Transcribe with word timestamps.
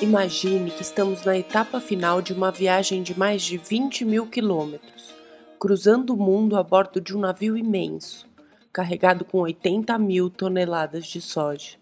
Imagine 0.00 0.70
que 0.70 0.82
estamos 0.82 1.24
na 1.24 1.36
etapa 1.36 1.80
final 1.80 2.22
de 2.22 2.32
uma 2.32 2.52
viagem 2.52 3.02
de 3.02 3.18
mais 3.18 3.42
de 3.42 3.58
20 3.58 4.04
mil 4.04 4.28
quilômetros, 4.28 5.12
cruzando 5.58 6.14
o 6.14 6.16
mundo 6.16 6.56
a 6.56 6.62
bordo 6.62 7.00
de 7.00 7.16
um 7.16 7.18
navio 7.18 7.56
imenso, 7.56 8.28
carregado 8.72 9.24
com 9.24 9.38
80 9.38 9.98
mil 9.98 10.30
toneladas 10.30 11.04
de 11.04 11.20
soja. 11.20 11.78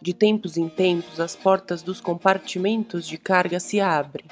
De 0.00 0.14
tempos 0.14 0.56
em 0.56 0.68
tempos, 0.68 1.18
as 1.18 1.34
portas 1.34 1.82
dos 1.82 2.00
compartimentos 2.00 3.04
de 3.08 3.18
carga 3.18 3.58
se 3.58 3.80
abrem 3.80 4.26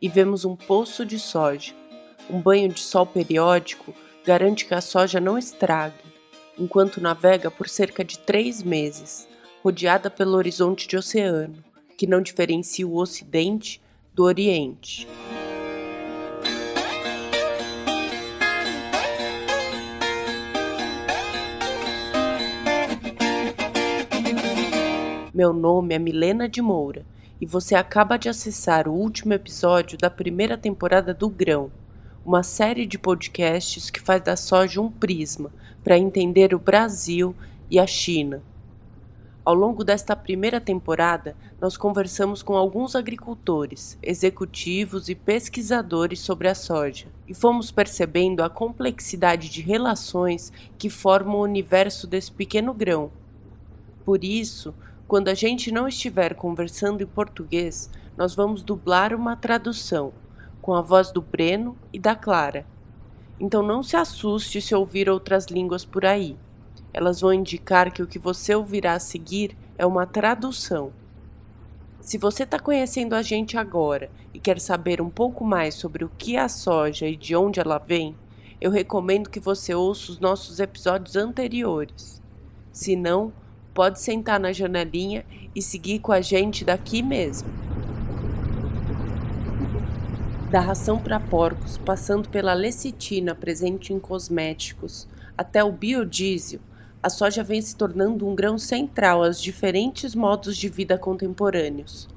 e 0.00 0.08
vemos 0.08 0.44
um 0.44 0.56
poço 0.56 1.06
de 1.06 1.20
soja. 1.20 1.72
Um 2.28 2.40
banho 2.40 2.68
de 2.68 2.80
sol 2.80 3.06
periódico 3.06 3.94
garante 4.26 4.64
que 4.64 4.74
a 4.74 4.80
soja 4.80 5.20
não 5.20 5.38
estrague, 5.38 6.02
enquanto 6.58 7.00
navega 7.00 7.48
por 7.48 7.68
cerca 7.68 8.04
de 8.04 8.18
três 8.18 8.60
meses, 8.60 9.28
rodeada 9.62 10.10
pelo 10.10 10.32
horizonte 10.32 10.88
de 10.88 10.96
oceano 10.96 11.70
que 12.02 12.06
não 12.08 12.20
diferencia 12.20 12.84
o 12.84 12.96
Ocidente 12.96 13.80
do 14.12 14.24
Oriente. 14.24 15.06
Meu 25.32 25.52
nome 25.52 25.94
é 25.94 25.98
Milena 26.00 26.48
de 26.48 26.60
Moura 26.60 27.06
e 27.40 27.46
você 27.46 27.76
acaba 27.76 28.16
de 28.16 28.28
acessar 28.28 28.88
o 28.88 28.92
último 28.92 29.32
episódio 29.34 29.96
da 29.96 30.10
primeira 30.10 30.58
temporada 30.58 31.14
do 31.14 31.28
Grão, 31.28 31.70
uma 32.26 32.42
série 32.42 32.84
de 32.84 32.98
podcasts 32.98 33.90
que 33.90 34.00
faz 34.00 34.20
da 34.20 34.34
soja 34.34 34.80
um 34.80 34.90
prisma 34.90 35.52
para 35.84 35.96
entender 35.96 36.52
o 36.52 36.58
Brasil 36.58 37.32
e 37.70 37.78
a 37.78 37.86
China 37.86 38.42
ao 39.44 39.54
longo 39.54 39.82
desta 39.82 40.14
primeira 40.14 40.60
temporada, 40.60 41.36
nós 41.60 41.76
conversamos 41.76 42.44
com 42.44 42.56
alguns 42.56 42.94
agricultores, 42.94 43.98
executivos 44.00 45.08
e 45.08 45.16
pesquisadores 45.16 46.20
sobre 46.20 46.46
a 46.46 46.54
soja 46.54 47.08
e 47.26 47.34
fomos 47.34 47.72
percebendo 47.72 48.44
a 48.44 48.48
complexidade 48.48 49.48
de 49.48 49.60
relações 49.60 50.52
que 50.78 50.88
formam 50.88 51.38
o 51.38 51.42
universo 51.42 52.06
desse 52.06 52.30
pequeno 52.30 52.72
grão. 52.72 53.10
Por 54.04 54.22
isso, 54.22 54.72
quando 55.08 55.26
a 55.26 55.34
gente 55.34 55.72
não 55.72 55.88
estiver 55.88 56.34
conversando 56.34 57.02
em 57.02 57.06
português, 57.06 57.90
nós 58.16 58.36
vamos 58.36 58.62
dublar 58.62 59.12
uma 59.12 59.34
tradução, 59.34 60.12
com 60.60 60.72
a 60.72 60.80
voz 60.80 61.10
do 61.10 61.20
Breno 61.20 61.76
e 61.92 61.98
da 61.98 62.14
Clara. 62.14 62.64
Então 63.40 63.60
não 63.60 63.82
se 63.82 63.96
assuste 63.96 64.60
se 64.60 64.72
ouvir 64.72 65.10
outras 65.10 65.46
línguas 65.46 65.84
por 65.84 66.04
aí. 66.04 66.36
Elas 66.92 67.20
vão 67.20 67.32
indicar 67.32 67.90
que 67.90 68.02
o 68.02 68.06
que 68.06 68.18
você 68.18 68.54
ouvirá 68.54 68.94
a 68.94 69.00
seguir 69.00 69.56
é 69.78 69.86
uma 69.86 70.06
tradução. 70.06 70.92
Se 72.00 72.18
você 72.18 72.42
está 72.42 72.58
conhecendo 72.58 73.14
a 73.14 73.22
gente 73.22 73.56
agora 73.56 74.10
e 74.34 74.40
quer 74.40 74.58
saber 74.58 75.00
um 75.00 75.08
pouco 75.08 75.44
mais 75.44 75.74
sobre 75.74 76.04
o 76.04 76.10
que 76.18 76.36
é 76.36 76.40
a 76.40 76.48
soja 76.48 77.06
e 77.06 77.16
de 77.16 77.34
onde 77.36 77.60
ela 77.60 77.78
vem, 77.78 78.16
eu 78.60 78.70
recomendo 78.70 79.30
que 79.30 79.40
você 79.40 79.74
ouça 79.74 80.12
os 80.12 80.20
nossos 80.20 80.60
episódios 80.60 81.16
anteriores. 81.16 82.20
Se 82.72 82.96
não, 82.96 83.32
pode 83.72 84.00
sentar 84.00 84.38
na 84.38 84.52
janelinha 84.52 85.24
e 85.54 85.62
seguir 85.62 86.00
com 86.00 86.12
a 86.12 86.20
gente 86.20 86.64
daqui 86.64 87.02
mesmo. 87.02 87.48
Da 90.50 90.60
ração 90.60 90.98
para 90.98 91.18
porcos, 91.18 91.78
passando 91.78 92.28
pela 92.28 92.52
lecitina 92.52 93.34
presente 93.34 93.92
em 93.92 93.98
cosméticos, 93.98 95.08
até 95.36 95.64
o 95.64 95.72
biodiesel, 95.72 96.60
a 97.02 97.10
soja 97.10 97.42
vem 97.42 97.60
se 97.60 97.74
tornando 97.74 98.28
um 98.28 98.34
grão 98.34 98.56
central 98.56 99.24
aos 99.24 99.42
diferentes 99.42 100.14
modos 100.14 100.56
de 100.56 100.68
vida 100.68 100.96
contemporâneos. 100.96 102.08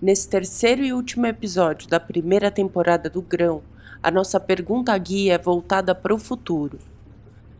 Nesse 0.00 0.28
terceiro 0.28 0.84
e 0.84 0.92
último 0.92 1.26
episódio 1.26 1.88
da 1.88 1.98
primeira 1.98 2.48
temporada 2.48 3.10
do 3.10 3.20
Grão, 3.20 3.62
a 4.00 4.08
nossa 4.08 4.38
pergunta 4.38 4.96
guia 4.96 5.34
é 5.34 5.38
voltada 5.38 5.92
para 5.92 6.14
o 6.14 6.18
futuro. 6.18 6.78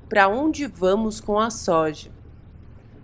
Para 0.08 0.28
onde 0.28 0.68
vamos 0.68 1.20
com 1.20 1.36
a 1.36 1.50
soja? 1.50 2.12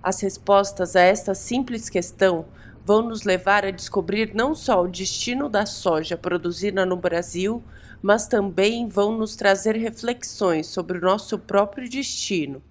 As 0.01 0.21
respostas 0.21 0.95
a 0.95 1.01
esta 1.01 1.35
simples 1.35 1.89
questão 1.89 2.45
vão 2.87 3.03
nos 3.03 3.25
levar 3.25 3.65
a 3.65 3.73
descobrir 3.73 4.33
não 4.35 4.55
só 4.55 4.85
o 4.85 4.89
destino 4.89 5.49
da 5.49 5.67
soja 5.67 6.17
produzida 6.17 6.87
no 6.87 6.97
Brasil, 6.97 7.61
mas 8.01 8.29
também 8.29 8.87
vão 8.87 9.19
nos 9.19 9.35
trazer 9.35 9.75
reflexões 9.75 10.69
sobre 10.69 10.99
o 10.99 11.01
nosso 11.01 11.37
próprio 11.41 11.89
destino 11.89 12.63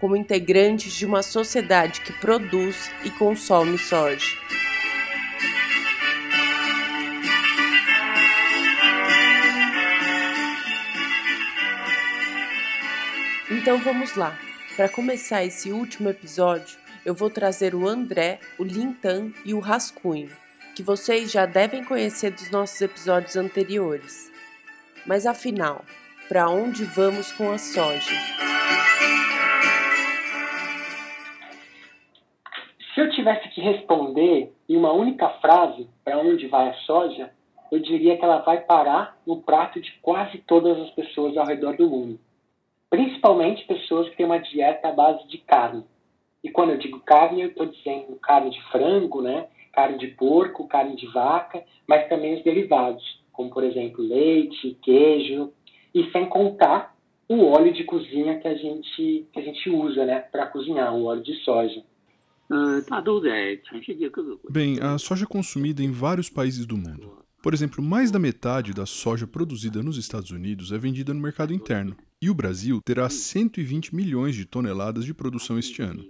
como 0.00 0.16
integrantes 0.16 0.94
de 0.94 1.04
uma 1.04 1.22
sociedade 1.22 2.00
que 2.00 2.12
produz 2.14 2.90
e 3.04 3.10
consome 3.10 3.76
soja. 3.78 4.38
Então 13.50 13.78
vamos 13.78 14.16
lá. 14.16 14.38
Para 14.74 14.88
começar 14.88 15.44
esse 15.44 15.70
último 15.70 16.08
episódio, 16.08 16.78
eu 17.04 17.14
vou 17.14 17.28
trazer 17.28 17.74
o 17.74 17.86
André, 17.86 18.40
o 18.58 18.64
Lintan 18.64 19.32
e 19.44 19.52
o 19.52 19.60
Rascunho, 19.60 20.30
que 20.74 20.82
vocês 20.82 21.30
já 21.30 21.44
devem 21.44 21.84
conhecer 21.84 22.30
dos 22.30 22.50
nossos 22.50 22.80
episódios 22.80 23.36
anteriores. 23.36 24.30
Mas 25.04 25.26
afinal, 25.26 25.84
para 26.28 26.48
onde 26.48 26.84
vamos 26.84 27.32
com 27.32 27.52
a 27.52 27.58
soja? 27.58 28.59
Se 33.00 33.04
eu 33.04 33.10
tivesse 33.12 33.48
que 33.48 33.62
responder 33.62 34.52
em 34.68 34.76
uma 34.76 34.92
única 34.92 35.26
frase 35.40 35.88
para 36.04 36.18
onde 36.18 36.46
vai 36.48 36.68
a 36.68 36.74
soja, 36.80 37.30
eu 37.72 37.78
diria 37.78 38.18
que 38.18 38.22
ela 38.22 38.42
vai 38.42 38.60
parar 38.60 39.16
no 39.26 39.40
prato 39.40 39.80
de 39.80 39.90
quase 40.02 40.36
todas 40.46 40.78
as 40.78 40.90
pessoas 40.90 41.34
ao 41.38 41.46
redor 41.46 41.78
do 41.78 41.88
mundo. 41.88 42.20
Principalmente 42.90 43.66
pessoas 43.66 44.06
que 44.10 44.18
têm 44.18 44.26
uma 44.26 44.36
dieta 44.36 44.88
à 44.88 44.92
base 44.92 45.26
de 45.28 45.38
carne. 45.38 45.82
E 46.44 46.50
quando 46.50 46.72
eu 46.72 46.76
digo 46.76 47.00
carne, 47.00 47.40
eu 47.40 47.48
estou 47.48 47.64
dizendo 47.64 48.16
carne 48.16 48.50
de 48.50 48.62
frango, 48.64 49.22
né? 49.22 49.48
carne 49.72 49.96
de 49.96 50.08
porco, 50.08 50.68
carne 50.68 50.94
de 50.94 51.06
vaca, 51.06 51.64
mas 51.88 52.06
também 52.06 52.34
os 52.34 52.44
derivados, 52.44 53.02
como 53.32 53.48
por 53.48 53.64
exemplo 53.64 54.04
leite, 54.04 54.76
queijo, 54.82 55.50
e 55.94 56.04
sem 56.10 56.26
contar 56.26 56.94
o 57.26 57.46
óleo 57.46 57.72
de 57.72 57.82
cozinha 57.84 58.38
que 58.38 58.46
a 58.46 58.54
gente, 58.54 59.26
que 59.32 59.40
a 59.40 59.42
gente 59.42 59.70
usa 59.70 60.04
né? 60.04 60.18
para 60.20 60.44
cozinhar, 60.48 60.94
o 60.94 61.06
óleo 61.06 61.22
de 61.22 61.32
soja. 61.36 61.82
Bem, 64.50 64.80
a 64.80 64.98
soja 64.98 65.24
é 65.24 65.26
consumida 65.26 65.82
em 65.82 65.92
vários 65.92 66.28
países 66.28 66.66
do 66.66 66.76
mundo. 66.76 67.18
Por 67.42 67.54
exemplo, 67.54 67.82
mais 67.82 68.10
da 68.10 68.18
metade 68.18 68.74
da 68.74 68.84
soja 68.84 69.26
produzida 69.26 69.82
nos 69.82 69.96
Estados 69.96 70.30
Unidos 70.30 70.72
é 70.72 70.78
vendida 70.78 71.14
no 71.14 71.20
mercado 71.20 71.54
interno, 71.54 71.96
e 72.20 72.28
o 72.28 72.34
Brasil 72.34 72.80
terá 72.84 73.08
120 73.08 73.94
milhões 73.94 74.34
de 74.34 74.44
toneladas 74.44 75.04
de 75.04 75.14
produção 75.14 75.58
este 75.58 75.80
ano. 75.80 76.04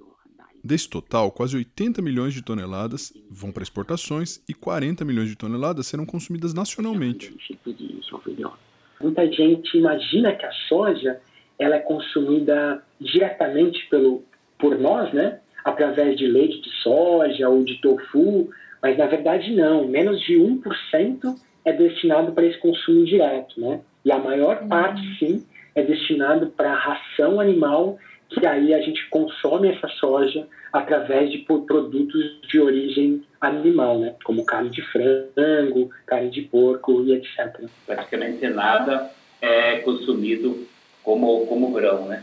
Desse 0.63 0.89
total, 0.91 1.31
quase 1.31 1.57
80 1.57 2.03
milhões 2.03 2.35
de 2.35 2.43
toneladas 2.43 3.13
vão 3.31 3.53
para 3.53 3.63
exportações 3.63 4.43
e 4.49 4.53
40 4.53 5.05
milhões 5.05 5.29
de 5.29 5.37
toneladas 5.37 5.87
serão 5.87 6.05
consumidas 6.05 6.53
nacionalmente. 6.53 7.35
Muita 9.01 9.33
gente 9.33 9.79
imagina 9.79 10.35
que 10.35 10.45
a 10.45 10.53
soja 10.69 11.21
ela 11.59 11.77
é 11.77 11.81
consumida 11.81 12.85
diretamente 13.01 13.89
pelo, 13.89 14.23
por 14.59 14.79
nós, 14.79 15.13
né? 15.15 15.41
Através 15.65 16.17
de 16.17 16.27
leite 16.27 16.61
de 16.61 16.71
soja 16.83 17.49
ou 17.49 17.65
de 17.65 17.81
tofu, 17.81 18.51
mas 18.83 18.97
na 18.97 19.07
verdade 19.07 19.55
não, 19.55 19.87
menos 19.87 20.21
de 20.23 20.35
1% 20.35 21.35
é 21.65 21.73
destinado 21.73 22.33
para 22.33 22.47
esse 22.47 22.59
consumo 22.59 23.05
direto, 23.05 23.61
né? 23.61 23.81
E 24.05 24.11
a 24.11 24.19
maior 24.19 24.63
uhum. 24.63 24.69
parte, 24.69 25.01
sim, 25.19 25.45
é 25.75 25.83
destinado 25.83 26.49
para 26.49 26.75
ração 26.75 27.39
animal, 27.39 27.99
que 28.29 28.47
aí 28.47 28.73
a 28.73 28.81
gente 28.81 29.09
consome 29.11 29.69
essa 29.69 29.89
soja 29.89 30.47
através 30.73 31.31
de 31.31 31.39
produtos 31.39 32.41
de 32.49 32.61
origem 32.61 33.23
animal, 33.41 33.99
né? 33.99 34.15
Como 34.25 34.45
carne 34.47 34.71
de 34.71 34.83
frango, 34.83 35.91
carne 36.07 36.31
de 36.31 36.43
porco 36.43 37.05
e 37.05 37.13
etc. 37.13 37.65
Praticamente 37.87 38.47
nada 38.49 39.11
é 39.41 39.79
consumido 39.79 40.67
como, 41.03 41.47
como 41.47 41.73
grão, 41.73 42.07
né? 42.07 42.23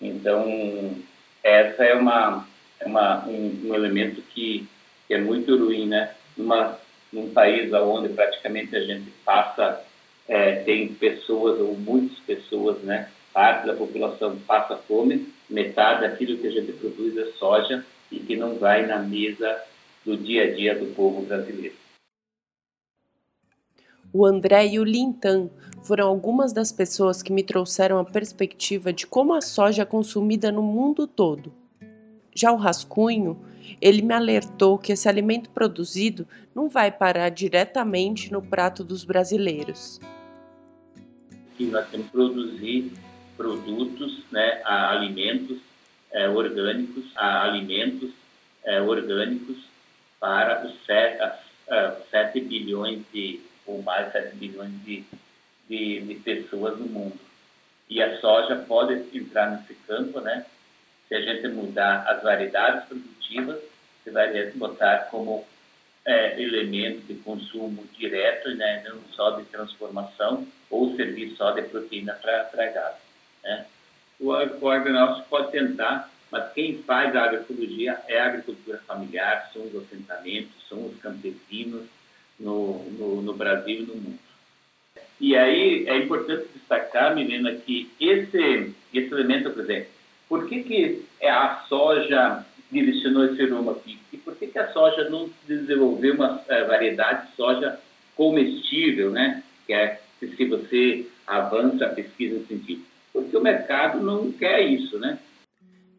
Então, 0.00 0.94
essa 1.42 1.84
é 1.84 1.94
uma 1.94 2.46
uma, 2.86 3.26
um, 3.26 3.68
um 3.68 3.74
elemento 3.74 4.22
que, 4.22 4.66
que, 5.06 5.14
é 5.14 5.20
muito 5.20 5.56
ruim, 5.56 5.86
né? 5.86 6.14
Numa, 6.36 6.78
num 7.12 7.30
país 7.30 7.72
onde 7.72 8.08
praticamente 8.10 8.74
a 8.74 8.80
gente 8.80 9.10
passa, 9.24 9.82
é, 10.28 10.56
tem 10.56 10.88
pessoas, 10.94 11.60
ou 11.60 11.74
muitas 11.76 12.18
pessoas, 12.20 12.82
né? 12.82 13.08
Parte 13.32 13.66
da 13.66 13.74
população 13.74 14.36
passa 14.46 14.76
fome, 14.76 15.32
metade 15.50 16.02
daquilo 16.02 16.38
que 16.38 16.46
a 16.46 16.50
gente 16.50 16.72
produz 16.72 17.16
é 17.16 17.26
soja 17.38 17.84
e 18.10 18.20
que 18.20 18.36
não 18.36 18.56
vai 18.56 18.86
na 18.86 18.98
mesa 18.98 19.60
do 20.04 20.16
dia 20.16 20.44
a 20.44 20.54
dia 20.54 20.78
do 20.78 20.94
povo 20.94 21.22
brasileiro. 21.22 21.74
O 24.12 24.24
André 24.24 24.68
e 24.68 24.78
o 24.78 24.84
Lintan 24.84 25.50
foram 25.82 26.06
algumas 26.06 26.52
das 26.52 26.70
pessoas 26.70 27.20
que 27.20 27.32
me 27.32 27.42
trouxeram 27.42 27.98
a 27.98 28.04
perspectiva 28.04 28.92
de 28.92 29.06
como 29.08 29.34
a 29.34 29.40
soja 29.40 29.82
é 29.82 29.84
consumida 29.84 30.52
no 30.52 30.62
mundo 30.62 31.06
todo. 31.06 31.52
Já 32.34 32.50
o 32.50 32.56
rascunho, 32.56 33.38
ele 33.80 34.02
me 34.02 34.12
alertou 34.12 34.76
que 34.78 34.92
esse 34.92 35.08
alimento 35.08 35.50
produzido 35.50 36.26
não 36.54 36.68
vai 36.68 36.90
parar 36.90 37.28
diretamente 37.28 38.32
no 38.32 38.42
prato 38.42 38.82
dos 38.82 39.04
brasileiros. 39.04 40.00
Que 41.56 41.66
nós 41.66 41.88
temos 41.88 42.06
que 42.06 42.12
produzir 42.12 42.92
produtos, 43.36 44.24
né, 44.30 44.62
alimentos 44.64 45.58
é, 46.10 46.28
orgânicos, 46.28 47.04
alimentos 47.16 48.10
é, 48.64 48.80
orgânicos 48.80 49.58
para 50.18 50.66
os 50.66 50.74
7, 50.86 51.38
7 52.10 52.40
bilhões 52.40 53.02
de, 53.12 53.40
ou 53.66 53.82
mais 53.82 54.12
7 54.12 54.36
bilhões 54.36 54.72
de, 54.84 55.04
de, 55.68 56.00
de 56.00 56.14
pessoas 56.16 56.78
no 56.78 56.86
mundo. 56.86 57.18
E 57.88 58.02
a 58.02 58.18
soja 58.20 58.56
pode 58.56 58.94
entrar 59.16 59.50
nesse 59.50 59.74
campo, 59.86 60.20
né? 60.20 60.46
Se 61.08 61.14
a 61.14 61.20
gente 61.20 61.48
mudar 61.48 62.04
as 62.08 62.22
variedades 62.22 62.88
produtivas, 62.88 63.60
você 64.02 64.10
vai 64.10 64.50
botar 64.52 65.08
como 65.10 65.46
é, 66.04 66.40
elemento 66.40 67.06
de 67.06 67.14
consumo 67.14 67.86
direto, 67.96 68.54
né? 68.54 68.84
não 68.86 69.00
só 69.12 69.30
de 69.30 69.44
transformação, 69.44 70.46
ou 70.70 70.94
servir 70.96 71.34
só 71.36 71.52
de 71.52 71.62
proteína 71.62 72.14
para 72.14 72.66
gado. 72.70 72.96
Né? 73.42 73.66
O, 74.20 74.28
o 74.28 74.70
agronegócio 74.70 75.24
pode 75.24 75.52
tentar, 75.52 76.10
mas 76.30 76.52
quem 76.52 76.82
faz 76.82 77.14
a 77.16 77.24
agroecologia 77.24 77.98
é 78.08 78.20
a 78.20 78.26
agricultura 78.26 78.78
familiar, 78.86 79.50
são 79.52 79.62
os 79.62 79.74
assentamentos, 79.76 80.68
são 80.68 80.86
os 80.86 80.98
campesinos 81.00 81.84
no, 82.38 82.82
no, 82.90 83.22
no 83.22 83.34
Brasil 83.34 83.80
e 83.80 83.86
no 83.86 83.94
mundo. 83.94 84.18
E 85.20 85.36
aí 85.36 85.86
é 85.86 85.96
importante 85.96 86.48
destacar, 86.52 87.14
Milena, 87.14 87.54
que 87.54 87.90
esse, 88.00 88.74
esse 88.92 89.12
elemento, 89.12 89.50
por 89.50 89.62
exemplo, 89.62 89.93
por 90.34 90.48
que, 90.48 90.64
que 90.64 91.06
a 91.22 91.64
soja 91.68 92.44
rumo 93.48 93.70
aqui? 93.70 94.00
E 94.12 94.16
por 94.16 94.34
que, 94.34 94.48
que 94.48 94.58
a 94.58 94.72
soja 94.72 95.08
não 95.08 95.30
desenvolveu 95.46 96.14
uma 96.14 96.38
uh, 96.38 96.66
variedade 96.66 97.28
de 97.28 97.36
soja 97.36 97.78
comestível, 98.16 99.12
né? 99.12 99.44
Que 99.64 99.72
é 99.72 100.00
se 100.18 100.44
você 100.46 101.06
avança 101.24 101.86
a 101.86 101.90
pesquisa 101.90 102.44
sentido. 102.48 102.82
Porque 103.12 103.36
o 103.36 103.40
mercado 103.40 104.00
não 104.00 104.32
quer 104.32 104.62
isso, 104.62 104.98
né? 104.98 105.20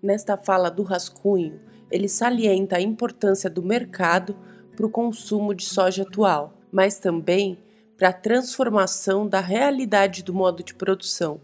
Nesta 0.04 0.36
fala 0.36 0.70
do 0.70 0.84
rascunho, 0.84 1.62
ele 1.90 2.10
salienta 2.10 2.76
a 2.76 2.82
importância 2.82 3.50
do 3.50 3.64
mercado 3.64 4.36
para 4.76 4.86
o 4.86 4.92
consumo 4.92 5.56
de 5.56 5.64
soja 5.64 6.04
atual, 6.04 6.60
mas 6.74 7.00
também 7.00 7.58
para 7.98 8.10
a 8.10 8.14
transformação 8.14 9.30
da 9.30 9.40
realidade 9.40 10.26
do 10.26 10.34
modo 10.34 10.62
de 10.62 10.76
produção. 10.76 11.40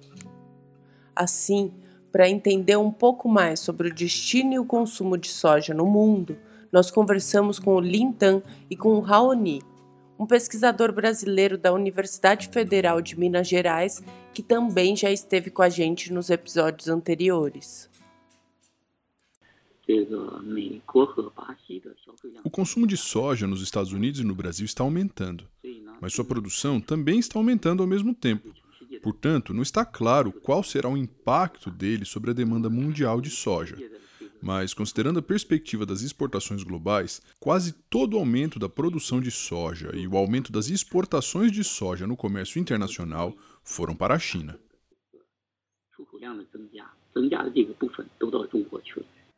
Assim, 1.15 1.71
para 2.11 2.29
entender 2.29 2.77
um 2.77 2.91
pouco 2.91 3.29
mais 3.29 3.59
sobre 3.59 3.87
o 3.87 3.93
destino 3.93 4.53
e 4.53 4.59
o 4.59 4.65
consumo 4.65 5.17
de 5.17 5.29
soja 5.29 5.73
no 5.73 5.85
mundo, 5.85 6.37
nós 6.71 6.91
conversamos 6.91 7.59
com 7.59 7.75
o 7.75 7.79
Lin 7.79 8.11
Tan 8.11 8.41
e 8.69 8.75
com 8.75 8.95
o 8.95 8.99
Raoni, 8.99 9.61
um 10.19 10.25
pesquisador 10.25 10.91
brasileiro 10.91 11.57
da 11.57 11.73
Universidade 11.73 12.47
Federal 12.49 13.01
de 13.01 13.17
Minas 13.17 13.47
Gerais, 13.47 14.03
que 14.33 14.43
também 14.43 14.95
já 14.95 15.11
esteve 15.11 15.49
com 15.49 15.61
a 15.61 15.69
gente 15.69 16.13
nos 16.13 16.29
episódios 16.29 16.87
anteriores. 16.87 17.89
O 22.43 22.49
consumo 22.49 22.87
de 22.87 22.95
soja 22.95 23.47
nos 23.47 23.61
Estados 23.61 23.91
Unidos 23.91 24.19
e 24.19 24.23
no 24.23 24.35
Brasil 24.35 24.65
está 24.65 24.83
aumentando, 24.83 25.45
mas 25.99 26.13
sua 26.13 26.23
produção 26.23 26.79
também 26.79 27.19
está 27.19 27.39
aumentando 27.39 27.81
ao 27.81 27.87
mesmo 27.87 28.13
tempo. 28.13 28.53
Portanto, 29.01 29.53
não 29.53 29.61
está 29.61 29.83
claro 29.83 30.31
qual 30.31 30.63
será 30.63 30.87
o 30.87 30.97
impacto 30.97 31.69
dele 31.71 32.05
sobre 32.05 32.31
a 32.31 32.33
demanda 32.33 32.69
mundial 32.69 33.19
de 33.19 33.29
soja. 33.29 33.77
Mas, 34.41 34.73
considerando 34.73 35.19
a 35.19 35.21
perspectiva 35.21 35.85
das 35.85 36.01
exportações 36.01 36.63
globais, 36.63 37.21
quase 37.39 37.73
todo 37.89 38.15
o 38.15 38.19
aumento 38.19 38.57
da 38.57 38.67
produção 38.67 39.21
de 39.21 39.29
soja 39.29 39.91
e 39.93 40.07
o 40.07 40.17
aumento 40.17 40.51
das 40.51 40.69
exportações 40.69 41.51
de 41.51 41.63
soja 41.63 42.07
no 42.07 42.17
comércio 42.17 42.59
internacional 42.59 43.33
foram 43.63 43.95
para 43.95 44.15
a 44.15 44.19
China. 44.19 44.59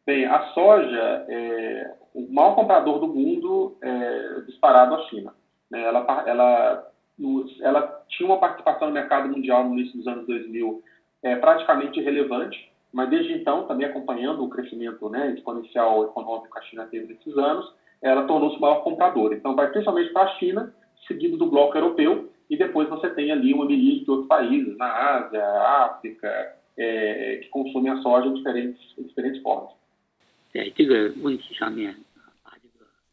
Bem, 0.06 0.26
a 0.26 0.54
soja 0.54 1.26
é 1.30 1.96
o 2.14 2.32
maior 2.32 2.56
comprador 2.56 3.00
do 3.00 3.08
mundo 3.08 3.76
é 3.82 4.42
disparado 4.42 4.96
a 4.96 5.10
China. 5.10 5.34
Né? 5.70 5.84
Ela, 5.84 6.93
ela, 7.20 7.46
ela 7.62 8.06
tinha 8.10 8.28
uma 8.28 8.40
participação 8.40 8.88
no 8.88 8.94
mercado 8.94 9.30
mundial 9.30 9.64
no 9.64 9.78
início 9.78 9.98
dos 9.98 10.08
anos 10.08 10.26
2000 10.26 10.84
é, 11.24 11.36
praticamente 11.36 12.00
irrelevante, 12.00 12.72
mas 12.92 13.10
desde 13.10 13.34
então, 13.34 13.66
também 13.66 13.88
acompanhando 13.88 14.44
o 14.44 14.50
crescimento 14.50 15.10
né, 15.10 15.34
exponencial 15.34 16.04
econômico 16.04 16.54
que 16.54 16.60
a 16.60 16.64
China 16.64 16.86
teve 16.86 17.14
nesses 17.14 17.38
anos, 17.38 17.74
ela 18.02 18.28
tornou-se 18.28 18.58
o 18.58 18.62
maior 18.62 18.84
comprador. 18.84 19.34
Então, 19.34 19.56
vai 19.56 19.72
principalmente 19.72 20.12
para 20.12 20.24
a 20.24 20.36
China, 20.36 20.76
seguido 21.08 21.38
do 21.38 21.50
bloco 21.50 21.78
europeu, 21.78 22.30
e 22.50 22.58
depois 22.58 22.88
você 22.90 23.10
tem 23.10 23.32
ali 23.32 23.54
uma 23.54 23.66
milícia 23.66 24.04
de 24.04 24.12
outros 24.12 24.28
países, 24.28 24.78
na 24.78 24.86
Ásia, 24.86 25.44
África, 25.86 26.56
é, 26.78 27.40
que 27.42 27.50
consumem 27.50 27.92
a 27.92 28.02
soja 28.02 28.28
em 28.28 28.34
diferentes, 28.34 28.82
em 28.98 29.04
diferentes 29.04 29.42
formas. 29.42 29.72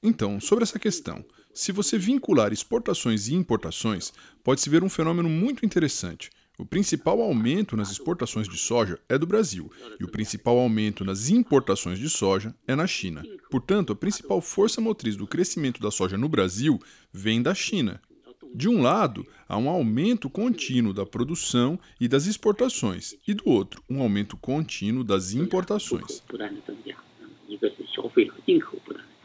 Então, 0.02 0.40
sobre 0.40 0.64
essa 0.64 0.78
questão, 0.78 1.24
se 1.60 1.72
você 1.72 1.98
vincular 1.98 2.54
exportações 2.54 3.28
e 3.28 3.34
importações, 3.34 4.14
pode-se 4.42 4.70
ver 4.70 4.82
um 4.82 4.88
fenômeno 4.88 5.28
muito 5.28 5.66
interessante. 5.66 6.30
O 6.58 6.64
principal 6.64 7.20
aumento 7.20 7.76
nas 7.76 7.90
exportações 7.90 8.48
de 8.48 8.56
soja 8.56 8.98
é 9.10 9.18
do 9.18 9.26
Brasil 9.26 9.70
e 10.00 10.04
o 10.04 10.10
principal 10.10 10.58
aumento 10.58 11.04
nas 11.04 11.28
importações 11.28 11.98
de 11.98 12.08
soja 12.08 12.54
é 12.66 12.74
na 12.74 12.86
China. 12.86 13.22
Portanto, 13.50 13.92
a 13.92 13.96
principal 13.96 14.40
força 14.40 14.80
motriz 14.80 15.16
do 15.16 15.26
crescimento 15.26 15.82
da 15.82 15.90
soja 15.90 16.16
no 16.16 16.30
Brasil 16.30 16.78
vem 17.12 17.42
da 17.42 17.54
China. 17.54 18.00
De 18.54 18.66
um 18.66 18.80
lado, 18.80 19.26
há 19.46 19.58
um 19.58 19.68
aumento 19.68 20.30
contínuo 20.30 20.94
da 20.94 21.04
produção 21.04 21.78
e 22.00 22.08
das 22.08 22.24
exportações, 22.24 23.14
e 23.28 23.34
do 23.34 23.46
outro, 23.46 23.82
um 23.88 24.00
aumento 24.00 24.34
contínuo 24.38 25.04
das 25.04 25.34
importações. 25.34 26.22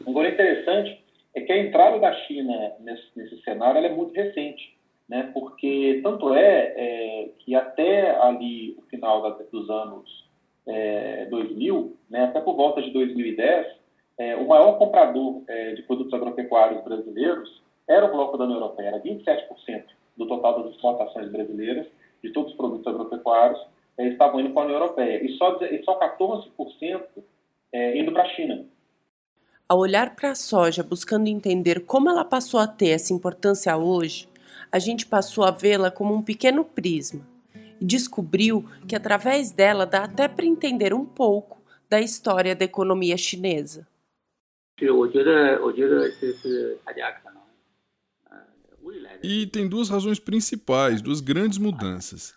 Agora, 0.06 0.28
interessante 0.28 0.90
é 0.90 1.05
que 1.46 1.52
a 1.52 1.58
entrada 1.58 1.98
da 1.98 2.12
China 2.12 2.72
nesse, 2.80 3.06
nesse 3.16 3.40
cenário 3.42 3.84
é 3.84 3.88
muito 3.88 4.12
recente 4.12 4.76
né? 5.08 5.30
porque 5.32 6.00
tanto 6.02 6.34
é, 6.34 6.74
é 6.76 7.30
que 7.38 7.54
até 7.54 8.16
ali 8.20 8.76
o 8.78 8.82
final 8.82 9.22
da, 9.22 9.30
dos 9.50 9.70
anos 9.70 10.26
é, 10.66 11.26
2000, 11.26 11.96
né, 12.10 12.24
até 12.24 12.40
por 12.40 12.56
volta 12.56 12.82
de 12.82 12.90
2010, 12.90 13.66
é, 14.18 14.36
o 14.36 14.48
maior 14.48 14.78
comprador 14.78 15.42
é, 15.46 15.74
de 15.74 15.82
produtos 15.82 16.12
agropecuários 16.12 16.82
brasileiros 16.82 17.62
era 17.86 18.06
o 18.06 18.10
bloco 18.10 18.36
da 18.36 18.44
União 18.44 18.58
Europeia, 18.58 18.88
era 18.88 19.00
27% 19.00 19.84
do 20.16 20.26
total 20.26 20.62
das 20.62 20.72
exportações 20.72 21.30
brasileiras 21.30 21.86
de 22.22 22.30
todos 22.30 22.50
os 22.50 22.56
produtos 22.56 22.86
agropecuários 22.86 23.60
é, 23.98 24.08
estavam 24.08 24.40
indo 24.40 24.50
para 24.50 24.62
a 24.62 24.64
União 24.64 24.80
Europeia 24.80 25.24
e 25.24 25.28
só, 25.36 25.56
e 25.62 25.82
só 25.84 25.98
14% 26.00 27.04
é, 27.72 27.98
indo 27.98 28.12
para 28.12 28.24
a 28.24 28.28
China. 28.30 28.64
Ao 29.68 29.80
olhar 29.80 30.14
para 30.14 30.30
a 30.30 30.34
soja 30.36 30.84
buscando 30.84 31.26
entender 31.26 31.80
como 31.80 32.08
ela 32.08 32.24
passou 32.24 32.60
a 32.60 32.68
ter 32.68 32.90
essa 32.90 33.12
importância 33.12 33.76
hoje, 33.76 34.28
a 34.70 34.78
gente 34.78 35.04
passou 35.04 35.42
a 35.42 35.50
vê-la 35.50 35.90
como 35.90 36.14
um 36.14 36.22
pequeno 36.22 36.64
prisma 36.64 37.26
e 37.80 37.84
descobriu 37.84 38.64
que 38.86 38.94
através 38.94 39.50
dela 39.50 39.84
dá 39.84 40.04
até 40.04 40.28
para 40.28 40.46
entender 40.46 40.94
um 40.94 41.04
pouco 41.04 41.60
da 41.90 42.00
história 42.00 42.54
da 42.54 42.64
economia 42.64 43.16
chinesa. 43.16 43.88
E 49.20 49.46
tem 49.48 49.68
duas 49.68 49.88
razões 49.88 50.20
principais, 50.20 51.02
duas 51.02 51.20
grandes 51.20 51.58
mudanças. 51.58 52.36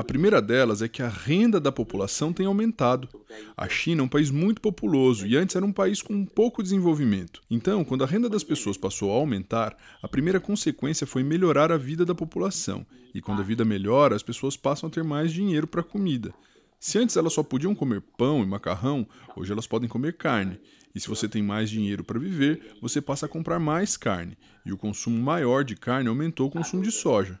A 0.00 0.02
primeira 0.02 0.40
delas 0.40 0.80
é 0.80 0.88
que 0.88 1.02
a 1.02 1.08
renda 1.10 1.60
da 1.60 1.70
população 1.70 2.32
tem 2.32 2.46
aumentado. 2.46 3.06
A 3.54 3.68
China 3.68 4.00
é 4.00 4.04
um 4.04 4.08
país 4.08 4.30
muito 4.30 4.58
populoso 4.58 5.26
e 5.26 5.36
antes 5.36 5.54
era 5.54 5.66
um 5.66 5.74
país 5.74 6.00
com 6.00 6.24
pouco 6.24 6.62
desenvolvimento. 6.62 7.42
Então, 7.50 7.84
quando 7.84 8.02
a 8.02 8.06
renda 8.06 8.26
das 8.26 8.42
pessoas 8.42 8.78
passou 8.78 9.12
a 9.12 9.16
aumentar, 9.16 9.76
a 10.02 10.08
primeira 10.08 10.40
consequência 10.40 11.06
foi 11.06 11.22
melhorar 11.22 11.70
a 11.70 11.76
vida 11.76 12.02
da 12.02 12.14
população. 12.14 12.86
E 13.14 13.20
quando 13.20 13.40
a 13.40 13.44
vida 13.44 13.62
melhora, 13.62 14.16
as 14.16 14.22
pessoas 14.22 14.56
passam 14.56 14.88
a 14.88 14.90
ter 14.90 15.04
mais 15.04 15.34
dinheiro 15.34 15.66
para 15.66 15.82
comida. 15.82 16.32
Se 16.78 16.96
antes 16.96 17.18
elas 17.18 17.34
só 17.34 17.42
podiam 17.42 17.74
comer 17.74 18.00
pão 18.16 18.42
e 18.42 18.46
macarrão, 18.46 19.06
hoje 19.36 19.52
elas 19.52 19.66
podem 19.66 19.86
comer 19.86 20.16
carne. 20.16 20.58
E 20.94 20.98
se 20.98 21.08
você 21.08 21.28
tem 21.28 21.42
mais 21.42 21.68
dinheiro 21.68 22.02
para 22.02 22.18
viver, 22.18 22.74
você 22.80 23.02
passa 23.02 23.26
a 23.26 23.28
comprar 23.28 23.58
mais 23.58 23.98
carne. 23.98 24.38
E 24.64 24.72
o 24.72 24.78
consumo 24.78 25.22
maior 25.22 25.62
de 25.62 25.76
carne 25.76 26.08
aumentou 26.08 26.48
o 26.48 26.50
consumo 26.50 26.82
de 26.82 26.90
soja. 26.90 27.38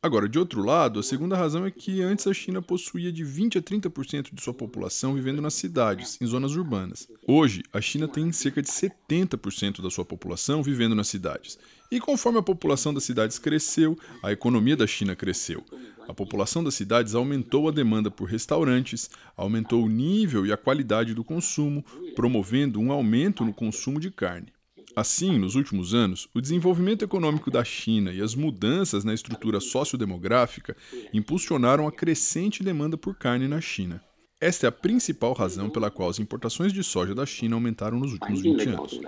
Agora, 0.00 0.28
de 0.28 0.38
outro 0.38 0.64
lado, 0.64 1.00
a 1.00 1.02
segunda 1.02 1.36
razão 1.36 1.66
é 1.66 1.72
que 1.72 2.00
antes 2.02 2.24
a 2.28 2.32
China 2.32 2.62
possuía 2.62 3.10
de 3.10 3.24
20 3.24 3.58
a 3.58 3.62
30% 3.62 4.32
de 4.32 4.40
sua 4.40 4.54
população 4.54 5.12
vivendo 5.12 5.42
nas 5.42 5.54
cidades, 5.54 6.16
em 6.20 6.26
zonas 6.26 6.54
urbanas. 6.54 7.08
Hoje, 7.26 7.64
a 7.72 7.80
China 7.80 8.06
tem 8.06 8.30
cerca 8.30 8.62
de 8.62 8.68
70% 8.68 9.82
da 9.82 9.90
sua 9.90 10.04
população 10.04 10.62
vivendo 10.62 10.94
nas 10.94 11.08
cidades. 11.08 11.58
E 11.90 11.98
conforme 11.98 12.38
a 12.38 12.42
população 12.42 12.94
das 12.94 13.02
cidades 13.02 13.40
cresceu, 13.40 13.98
a 14.22 14.30
economia 14.30 14.76
da 14.76 14.86
China 14.86 15.16
cresceu. 15.16 15.64
A 16.08 16.14
população 16.14 16.62
das 16.62 16.74
cidades 16.74 17.16
aumentou 17.16 17.68
a 17.68 17.72
demanda 17.72 18.08
por 18.08 18.28
restaurantes, 18.28 19.10
aumentou 19.36 19.84
o 19.84 19.88
nível 19.88 20.46
e 20.46 20.52
a 20.52 20.56
qualidade 20.56 21.12
do 21.12 21.24
consumo, 21.24 21.84
promovendo 22.14 22.78
um 22.78 22.92
aumento 22.92 23.44
no 23.44 23.52
consumo 23.52 23.98
de 23.98 24.12
carne. 24.12 24.52
Assim, 24.98 25.38
nos 25.38 25.54
últimos 25.54 25.94
anos, 25.94 26.28
o 26.34 26.40
desenvolvimento 26.40 27.04
econômico 27.04 27.52
da 27.52 27.62
China 27.62 28.10
e 28.10 28.20
as 28.20 28.34
mudanças 28.34 29.04
na 29.04 29.14
estrutura 29.14 29.60
sociodemográfica 29.60 30.76
impulsionaram 31.14 31.86
a 31.86 31.92
crescente 31.92 32.64
demanda 32.64 32.96
por 32.96 33.14
carne 33.14 33.46
na 33.46 33.60
China. 33.60 34.02
Esta 34.40 34.66
é 34.66 34.68
a 34.68 34.72
principal 34.72 35.34
razão 35.34 35.70
pela 35.70 35.88
qual 35.88 36.08
as 36.08 36.18
importações 36.18 36.72
de 36.72 36.82
soja 36.82 37.14
da 37.14 37.24
China 37.24 37.54
aumentaram 37.54 37.96
nos 37.96 38.12
últimos 38.12 38.40
20 38.42 38.68
anos. 38.70 39.00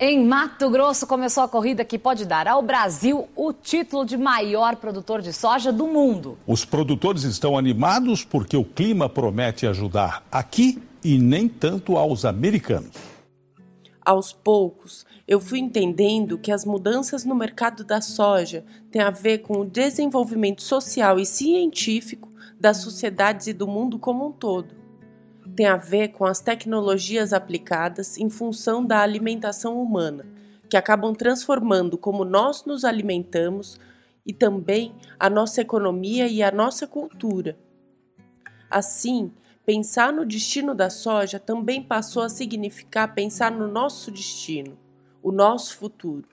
Em 0.00 0.26
Mato 0.26 0.68
Grosso 0.70 1.06
começou 1.06 1.44
a 1.44 1.48
corrida 1.48 1.84
que 1.84 1.96
pode 1.96 2.26
dar 2.26 2.48
ao 2.48 2.60
Brasil 2.62 3.28
o 3.36 3.52
título 3.52 4.04
de 4.04 4.16
maior 4.16 4.74
produtor 4.74 5.22
de 5.22 5.32
soja 5.32 5.72
do 5.72 5.86
mundo. 5.86 6.36
Os 6.48 6.64
produtores 6.64 7.22
estão 7.22 7.56
animados 7.56 8.24
porque 8.24 8.56
o 8.56 8.64
clima 8.64 9.08
promete 9.08 9.68
ajudar 9.68 10.26
aqui 10.32 10.82
e 11.04 11.16
nem 11.16 11.48
tanto 11.48 11.96
aos 11.96 12.24
americanos. 12.24 13.15
Aos 14.06 14.32
poucos, 14.32 15.04
eu 15.26 15.40
fui 15.40 15.58
entendendo 15.58 16.38
que 16.38 16.52
as 16.52 16.64
mudanças 16.64 17.24
no 17.24 17.34
mercado 17.34 17.82
da 17.82 18.00
soja 18.00 18.64
têm 18.88 19.02
a 19.02 19.10
ver 19.10 19.38
com 19.38 19.58
o 19.58 19.66
desenvolvimento 19.66 20.62
social 20.62 21.18
e 21.18 21.26
científico 21.26 22.32
das 22.58 22.76
sociedades 22.76 23.48
e 23.48 23.52
do 23.52 23.66
mundo 23.66 23.98
como 23.98 24.28
um 24.28 24.30
todo 24.30 24.86
tem 25.56 25.66
a 25.66 25.76
ver 25.76 26.08
com 26.08 26.26
as 26.26 26.40
tecnologias 26.40 27.32
aplicadas 27.32 28.18
em 28.18 28.28
função 28.28 28.84
da 28.84 29.00
alimentação 29.00 29.80
humana, 29.82 30.26
que 30.68 30.76
acabam 30.76 31.14
transformando 31.14 31.96
como 31.96 32.24
nós 32.24 32.66
nos 32.66 32.84
alimentamos 32.84 33.80
e 34.24 34.34
também 34.34 34.94
a 35.18 35.30
nossa 35.30 35.62
economia 35.62 36.28
e 36.28 36.42
a 36.42 36.50
nossa 36.50 36.86
cultura. 36.86 37.56
Assim, 38.70 39.32
pensar 39.66 40.12
no 40.12 40.24
destino 40.24 40.76
da 40.76 40.88
soja 40.88 41.40
também 41.40 41.82
passou 41.82 42.22
a 42.22 42.28
significar 42.28 43.12
pensar 43.14 43.50
no 43.50 43.66
nosso 43.66 44.12
destino, 44.12 44.78
o 45.20 45.32
nosso 45.32 45.76
futuro. 45.76 46.28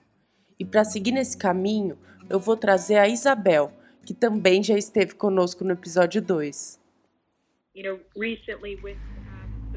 E 0.56 0.64
para 0.64 0.84
seguir 0.84 1.10
nesse 1.10 1.36
caminho, 1.36 1.98
eu 2.30 2.38
vou 2.38 2.56
trazer 2.56 2.96
a 2.96 3.08
Isabel, 3.08 3.72
que 4.06 4.14
também 4.14 4.62
já 4.62 4.78
esteve 4.78 5.16
conosco 5.16 5.64
no 5.64 5.72
episódio 5.72 6.22
2. 6.22 6.80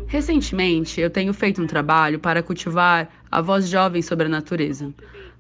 Recentemente, 0.06 1.02
eu 1.02 1.10
tenho 1.10 1.34
feito 1.34 1.60
um 1.60 1.66
trabalho 1.66 2.20
para 2.20 2.44
cultivar 2.44 3.26
a 3.32 3.42
voz 3.42 3.68
jovem 3.68 4.04
sobre 4.04 4.28
a 4.28 4.30
natureza, 4.30 4.94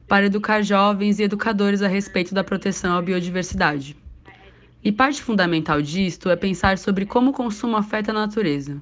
para 0.07 0.25
educar 0.25 0.63
jovens 0.63 1.19
e 1.19 1.23
educadores 1.23 1.83
a 1.83 1.87
respeito 1.87 2.33
da 2.33 2.43
proteção 2.43 2.97
à 2.97 3.01
biodiversidade. 3.01 3.95
E 4.83 4.91
parte 4.91 5.21
fundamental 5.21 5.81
disto 5.81 6.29
é 6.29 6.35
pensar 6.35 6.77
sobre 6.77 7.05
como 7.05 7.31
o 7.31 7.33
consumo 7.33 7.75
afeta 7.75 8.11
a 8.11 8.13
natureza. 8.13 8.81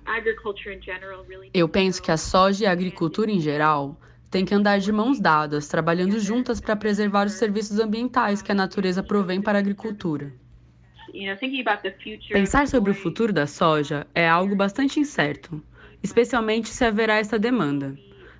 Eu 1.53 1.67
penso 1.67 2.01
que 2.01 2.11
a 2.11 2.17
soja 2.17 2.63
e 2.63 2.67
a 2.67 2.71
agricultura 2.71 3.31
em 3.31 3.39
geral 3.39 3.99
têm 4.29 4.45
que 4.45 4.53
andar 4.53 4.79
de 4.79 4.91
mãos 4.91 5.19
dadas, 5.19 5.67
trabalhando 5.67 6.19
juntas 6.19 6.59
para 6.59 6.75
preservar 6.75 7.25
os 7.25 7.33
serviços 7.33 7.79
ambientais 7.79 8.41
que 8.41 8.51
a 8.51 8.55
natureza 8.55 9.01
provém 9.01 9.41
para 9.41 9.57
a 9.57 9.61
agricultura. 9.61 10.31
Pensar 12.29 12.67
sobre 12.67 12.91
o 12.91 12.95
futuro 12.95 13.31
da 13.31 13.47
soja 13.47 14.05
é 14.13 14.27
algo 14.27 14.55
bastante 14.55 14.99
incerto 14.99 15.63
especialmente 16.05 16.69
se 16.69 16.85
haverá 16.85 17.15
essa 17.15 17.37
demanda. 17.37 17.97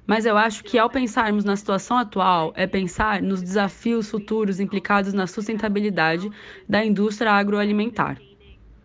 Mas 0.08 0.26
eu 0.26 0.38
acho 0.38 0.64
que 0.64 0.78
ao 0.78 0.90
pensarmos 0.90 1.44
na 1.44 1.56
situação 1.56 1.98
atual, 1.98 2.54
é 2.56 2.68
pensar 2.68 3.22
nos 3.22 3.42
desafios 3.42 4.10
futuros 4.10 4.60
implicados 4.60 5.14
na 5.14 5.26
sustentabilidade 5.26 6.30
da 6.70 6.86
indústria 6.86 7.32
agroalimentar. 7.32 8.22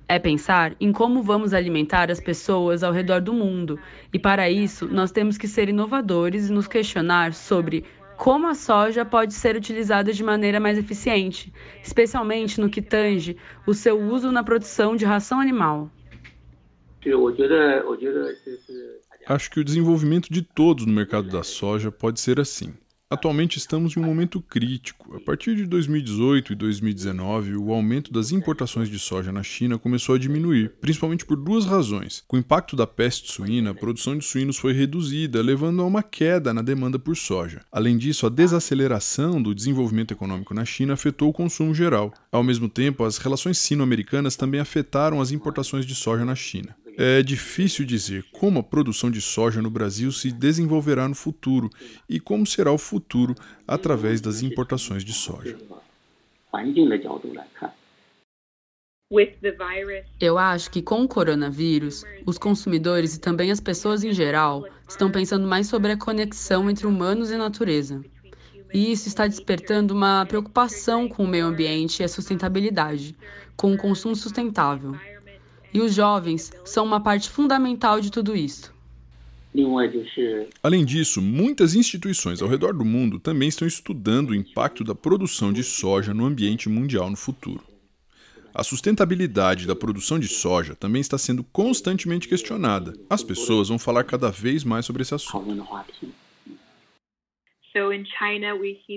É 0.08 0.18
pensar 0.18 0.74
em 0.80 0.92
como 0.92 1.22
vamos 1.22 1.52
alimentar 1.52 2.10
as 2.10 2.20
pessoas 2.20 2.82
ao 2.82 2.92
redor 2.92 3.20
do 3.20 3.32
mundo, 3.32 3.78
e 4.12 4.18
para 4.18 4.50
isso 4.50 4.88
nós 4.88 5.12
temos 5.12 5.36
que 5.36 5.46
ser 5.46 5.68
inovadores 5.68 6.48
e 6.48 6.52
nos 6.52 6.66
questionar 6.66 7.34
sobre 7.34 7.84
como 8.16 8.46
a 8.48 8.54
soja 8.54 9.04
pode 9.04 9.32
ser 9.32 9.56
utilizada 9.56 10.12
de 10.12 10.22
maneira 10.22 10.58
mais 10.58 10.76
eficiente, 10.76 11.52
especialmente 11.82 12.60
no 12.60 12.68
que 12.68 12.82
tange 12.82 13.36
o 13.66 13.72
seu 13.72 13.98
uso 13.98 14.32
na 14.32 14.42
produção 14.42 14.96
de 14.96 15.04
ração 15.04 15.38
animal. 15.38 15.90
Acho 19.30 19.48
que 19.48 19.60
o 19.60 19.64
desenvolvimento 19.64 20.26
de 20.28 20.42
todos 20.42 20.84
no 20.84 20.92
mercado 20.92 21.28
da 21.28 21.44
soja 21.44 21.92
pode 21.92 22.18
ser 22.18 22.40
assim. 22.40 22.74
Atualmente 23.08 23.58
estamos 23.58 23.96
em 23.96 24.00
um 24.00 24.04
momento 24.04 24.42
crítico. 24.42 25.14
A 25.14 25.20
partir 25.20 25.54
de 25.54 25.66
2018 25.66 26.52
e 26.52 26.56
2019, 26.56 27.56
o 27.56 27.72
aumento 27.72 28.12
das 28.12 28.32
importações 28.32 28.88
de 28.88 28.98
soja 28.98 29.30
na 29.30 29.44
China 29.44 29.78
começou 29.78 30.16
a 30.16 30.18
diminuir, 30.18 30.72
principalmente 30.80 31.24
por 31.24 31.36
duas 31.36 31.64
razões. 31.64 32.24
Com 32.26 32.38
o 32.38 32.40
impacto 32.40 32.74
da 32.74 32.88
peste 32.88 33.30
suína, 33.30 33.70
a 33.70 33.74
produção 33.74 34.18
de 34.18 34.24
suínos 34.24 34.56
foi 34.56 34.72
reduzida, 34.72 35.40
levando 35.40 35.80
a 35.80 35.86
uma 35.86 36.02
queda 36.02 36.52
na 36.52 36.60
demanda 36.60 36.98
por 36.98 37.16
soja. 37.16 37.60
Além 37.70 37.96
disso, 37.96 38.26
a 38.26 38.30
desaceleração 38.30 39.40
do 39.40 39.54
desenvolvimento 39.54 40.12
econômico 40.12 40.52
na 40.52 40.64
China 40.64 40.94
afetou 40.94 41.28
o 41.28 41.32
consumo 41.32 41.72
geral. 41.72 42.12
Ao 42.32 42.42
mesmo 42.42 42.68
tempo, 42.68 43.04
as 43.04 43.18
relações 43.18 43.58
sino-americanas 43.58 44.34
também 44.34 44.60
afetaram 44.60 45.20
as 45.20 45.30
importações 45.30 45.86
de 45.86 45.94
soja 45.94 46.24
na 46.24 46.34
China. 46.34 46.74
É 47.02 47.22
difícil 47.22 47.86
dizer 47.86 48.26
como 48.30 48.58
a 48.58 48.62
produção 48.62 49.10
de 49.10 49.22
soja 49.22 49.62
no 49.62 49.70
Brasil 49.70 50.12
se 50.12 50.30
desenvolverá 50.30 51.08
no 51.08 51.14
futuro 51.14 51.70
e 52.06 52.20
como 52.20 52.46
será 52.46 52.70
o 52.70 52.76
futuro 52.76 53.34
através 53.66 54.20
das 54.20 54.42
importações 54.42 55.02
de 55.02 55.14
soja. 55.14 55.56
Eu 60.20 60.36
acho 60.36 60.70
que 60.70 60.82
com 60.82 61.02
o 61.02 61.08
coronavírus, 61.08 62.04
os 62.26 62.36
consumidores 62.36 63.14
e 63.14 63.20
também 63.20 63.50
as 63.50 63.60
pessoas 63.60 64.04
em 64.04 64.12
geral 64.12 64.66
estão 64.86 65.10
pensando 65.10 65.48
mais 65.48 65.68
sobre 65.68 65.92
a 65.92 65.96
conexão 65.96 66.68
entre 66.68 66.86
humanos 66.86 67.30
e 67.30 67.38
natureza. 67.38 68.04
E 68.74 68.92
isso 68.92 69.08
está 69.08 69.26
despertando 69.26 69.94
uma 69.94 70.26
preocupação 70.26 71.08
com 71.08 71.24
o 71.24 71.28
meio 71.28 71.46
ambiente 71.46 72.00
e 72.00 72.04
a 72.04 72.08
sustentabilidade, 72.08 73.16
com 73.56 73.72
o 73.72 73.78
consumo 73.78 74.14
sustentável. 74.14 74.94
E 75.72 75.80
os 75.80 75.94
jovens 75.94 76.52
são 76.64 76.84
uma 76.84 77.00
parte 77.00 77.30
fundamental 77.30 78.00
de 78.00 78.10
tudo 78.10 78.36
isso. 78.36 78.72
Além 80.62 80.84
disso, 80.84 81.20
muitas 81.20 81.74
instituições 81.74 82.40
ao 82.40 82.48
redor 82.48 82.72
do 82.72 82.84
mundo 82.84 83.18
também 83.18 83.48
estão 83.48 83.66
estudando 83.66 84.30
o 84.30 84.34
impacto 84.34 84.84
da 84.84 84.94
produção 84.94 85.52
de 85.52 85.64
soja 85.64 86.14
no 86.14 86.24
ambiente 86.24 86.68
mundial 86.68 87.10
no 87.10 87.16
futuro. 87.16 87.64
A 88.54 88.64
sustentabilidade 88.64 89.66
da 89.66 89.76
produção 89.76 90.18
de 90.18 90.28
soja 90.28 90.74
também 90.74 91.00
está 91.00 91.16
sendo 91.16 91.44
constantemente 91.44 92.28
questionada. 92.28 92.94
As 93.08 93.22
pessoas 93.22 93.68
vão 93.68 93.78
falar 93.78 94.04
cada 94.04 94.30
vez 94.30 94.64
mais 94.64 94.86
sobre 94.86 95.02
esse 95.02 95.14
assunto. 95.14 95.66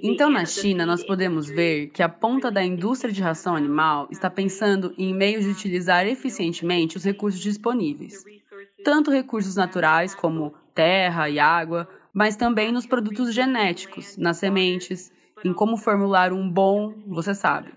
Então, 0.03 0.30
na 0.30 0.46
China, 0.46 0.86
nós 0.86 1.06
podemos 1.06 1.48
ver 1.48 1.88
que 1.88 2.01
a 2.01 2.10
ponta 2.10 2.51
da 2.51 2.63
indústria 2.63 3.13
de 3.13 3.22
ração 3.22 3.56
animal 3.56 4.08
está 4.12 4.30
pensando 4.30 4.94
em 4.98 5.13
meios 5.13 5.44
de 5.44 5.51
utilizar 5.51 6.08
eficientemente 6.08 6.98
os 6.98 7.03
recursos 7.03 7.39
disponíveis, 7.39 8.24
tanto 8.84 9.12
recursos 9.12 9.56
naturais 9.56 10.15
como 10.15 10.53
terra 10.74 11.30
e 11.30 11.39
água, 11.39 11.88
mas 12.13 12.36
também 12.36 12.72
nos 12.72 12.86
produtos 12.86 13.34
genéticos, 13.34 14.18
nas 14.18 14.38
sementes, 14.38 15.12
em 15.44 15.53
como 15.53 15.77
formular 15.77 16.34
um 16.34 16.50
bom, 16.50 16.96
você 17.08 17.36
sabe, 17.36 17.74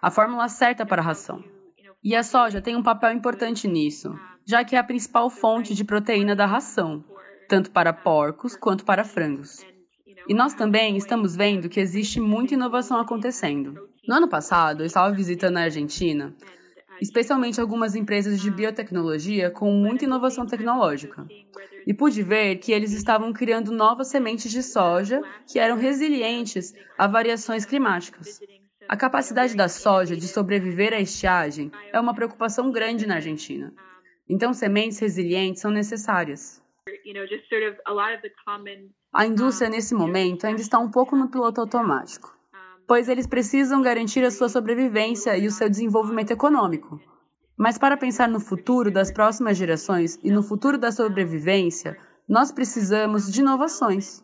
a 0.00 0.10
fórmula 0.10 0.48
certa 0.48 0.84
para 0.84 1.00
a 1.00 1.04
ração. 1.04 1.42
E 2.02 2.14
a 2.14 2.22
soja 2.22 2.60
tem 2.60 2.76
um 2.76 2.82
papel 2.82 3.12
importante 3.12 3.66
nisso, 3.66 4.18
já 4.44 4.62
que 4.62 4.76
é 4.76 4.78
a 4.78 4.84
principal 4.84 5.30
fonte 5.30 5.74
de 5.74 5.84
proteína 5.84 6.36
da 6.36 6.44
ração, 6.44 7.02
tanto 7.48 7.70
para 7.70 7.92
porcos 7.92 8.54
quanto 8.56 8.84
para 8.84 9.04
frangos. 9.04 9.64
E 10.26 10.32
nós 10.32 10.54
também 10.54 10.96
estamos 10.96 11.36
vendo 11.36 11.68
que 11.68 11.78
existe 11.78 12.18
muita 12.18 12.54
inovação 12.54 12.98
acontecendo. 12.98 13.88
No 14.08 14.14
ano 14.14 14.28
passado, 14.28 14.82
eu 14.82 14.86
estava 14.86 15.14
visitando 15.14 15.58
a 15.58 15.62
Argentina, 15.62 16.34
especialmente 17.00 17.60
algumas 17.60 17.94
empresas 17.94 18.40
de 18.40 18.50
biotecnologia 18.50 19.50
com 19.50 19.70
muita 19.72 20.04
inovação 20.04 20.46
tecnológica. 20.46 21.26
E 21.86 21.92
pude 21.92 22.22
ver 22.22 22.56
que 22.56 22.72
eles 22.72 22.92
estavam 22.92 23.34
criando 23.34 23.70
novas 23.70 24.08
sementes 24.08 24.50
de 24.50 24.62
soja 24.62 25.20
que 25.46 25.58
eram 25.58 25.76
resilientes 25.76 26.74
a 26.96 27.06
variações 27.06 27.66
climáticas. 27.66 28.40
A 28.88 28.96
capacidade 28.96 29.54
da 29.54 29.68
soja 29.68 30.16
de 30.16 30.26
sobreviver 30.26 30.94
à 30.94 31.00
estiagem 31.00 31.70
é 31.92 32.00
uma 32.00 32.14
preocupação 32.14 32.70
grande 32.70 33.06
na 33.06 33.16
Argentina. 33.16 33.74
Então, 34.26 34.54
sementes 34.54 34.98
resilientes 34.98 35.60
são 35.60 35.70
necessárias. 35.70 36.62
A 39.14 39.24
indústria, 39.24 39.70
nesse 39.70 39.94
momento, 39.94 40.44
ainda 40.44 40.60
está 40.60 40.76
um 40.76 40.90
pouco 40.90 41.14
no 41.14 41.28
piloto 41.28 41.60
automático. 41.60 42.36
pois 42.86 43.08
eles 43.08 43.28
precisam 43.28 43.80
garantir 43.80 44.24
a 44.24 44.30
sua 44.30 44.48
sobrevivência 44.48 45.38
e 45.38 45.46
o 45.46 45.50
seu 45.50 45.70
desenvolvimento 45.70 46.32
econômico. 46.32 47.00
Mas 47.56 47.78
para 47.78 47.96
pensar 47.96 48.28
no 48.28 48.40
futuro 48.40 48.90
das 48.90 49.12
próximas 49.12 49.56
gerações 49.56 50.18
e 50.22 50.30
no 50.30 50.42
futuro 50.42 50.76
da 50.76 50.90
sobrevivência, 50.90 51.96
nós 52.28 52.50
precisamos 52.50 53.32
de 53.32 53.40
inovações. 53.40 54.22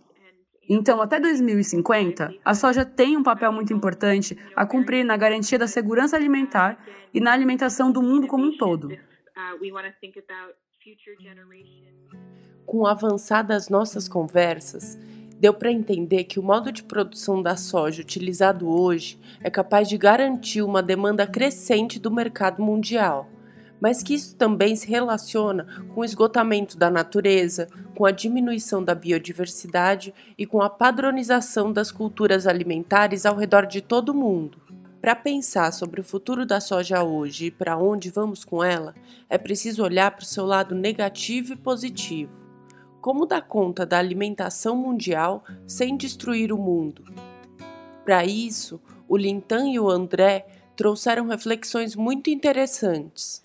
Então, 0.68 1.00
até 1.00 1.18
2050, 1.20 2.34
a 2.44 2.54
soja 2.54 2.84
tem 2.84 3.16
um 3.16 3.22
papel 3.22 3.52
muito 3.52 3.72
importante 3.72 4.36
a 4.54 4.66
cumprir 4.66 5.04
na 5.04 5.16
garantia 5.16 5.58
da 5.58 5.66
segurança 5.66 6.16
alimentar 6.16 6.84
e 7.14 7.20
na 7.20 7.32
alimentação 7.32 7.90
do 7.90 8.02
mundo 8.02 8.26
como 8.26 8.44
um 8.44 8.56
todo. 8.56 8.88
Com 12.70 12.82
o 12.82 12.86
avançar 12.86 13.42
das 13.42 13.68
nossas 13.68 14.08
conversas, 14.08 14.96
deu 15.40 15.52
para 15.52 15.72
entender 15.72 16.22
que 16.22 16.38
o 16.38 16.42
modo 16.42 16.70
de 16.70 16.84
produção 16.84 17.42
da 17.42 17.56
soja 17.56 18.00
utilizado 18.00 18.68
hoje 18.68 19.18
é 19.42 19.50
capaz 19.50 19.88
de 19.88 19.98
garantir 19.98 20.62
uma 20.62 20.80
demanda 20.80 21.26
crescente 21.26 21.98
do 21.98 22.12
mercado 22.12 22.62
mundial 22.62 23.28
mas 23.80 24.02
que 24.02 24.12
isso 24.14 24.36
também 24.36 24.76
se 24.76 24.86
relaciona 24.86 25.66
com 25.94 26.02
o 26.02 26.04
esgotamento 26.04 26.76
da 26.76 26.90
natureza, 26.90 27.66
com 27.96 28.04
a 28.04 28.10
diminuição 28.10 28.84
da 28.84 28.94
biodiversidade 28.94 30.12
e 30.36 30.44
com 30.44 30.60
a 30.60 30.68
padronização 30.68 31.72
das 31.72 31.90
culturas 31.90 32.46
alimentares 32.46 33.24
ao 33.24 33.36
redor 33.36 33.66
de 33.66 33.80
todo 33.80 34.10
o 34.10 34.14
mundo. 34.14 34.60
Para 35.00 35.16
pensar 35.16 35.72
sobre 35.72 36.02
o 36.02 36.04
futuro 36.04 36.44
da 36.44 36.60
soja 36.60 37.02
hoje 37.02 37.46
e 37.46 37.50
para 37.50 37.78
onde 37.78 38.10
vamos 38.10 38.44
com 38.44 38.62
ela, 38.62 38.94
é 39.30 39.38
preciso 39.38 39.82
olhar 39.82 40.10
para 40.10 40.24
o 40.24 40.26
seu 40.26 40.44
lado 40.44 40.74
negativo 40.74 41.54
e 41.54 41.56
positivo. 41.56 42.39
Como 43.00 43.24
dar 43.24 43.40
conta 43.42 43.86
da 43.86 43.98
alimentação 43.98 44.76
mundial 44.76 45.42
sem 45.66 45.96
destruir 45.96 46.52
o 46.52 46.58
mundo? 46.58 47.04
Para 48.04 48.26
isso, 48.26 48.80
o 49.08 49.16
Lintan 49.16 49.70
e 49.70 49.80
o 49.80 49.88
André 49.88 50.46
trouxeram 50.76 51.26
reflexões 51.26 51.96
muito 51.96 52.28
interessantes. 52.28 53.42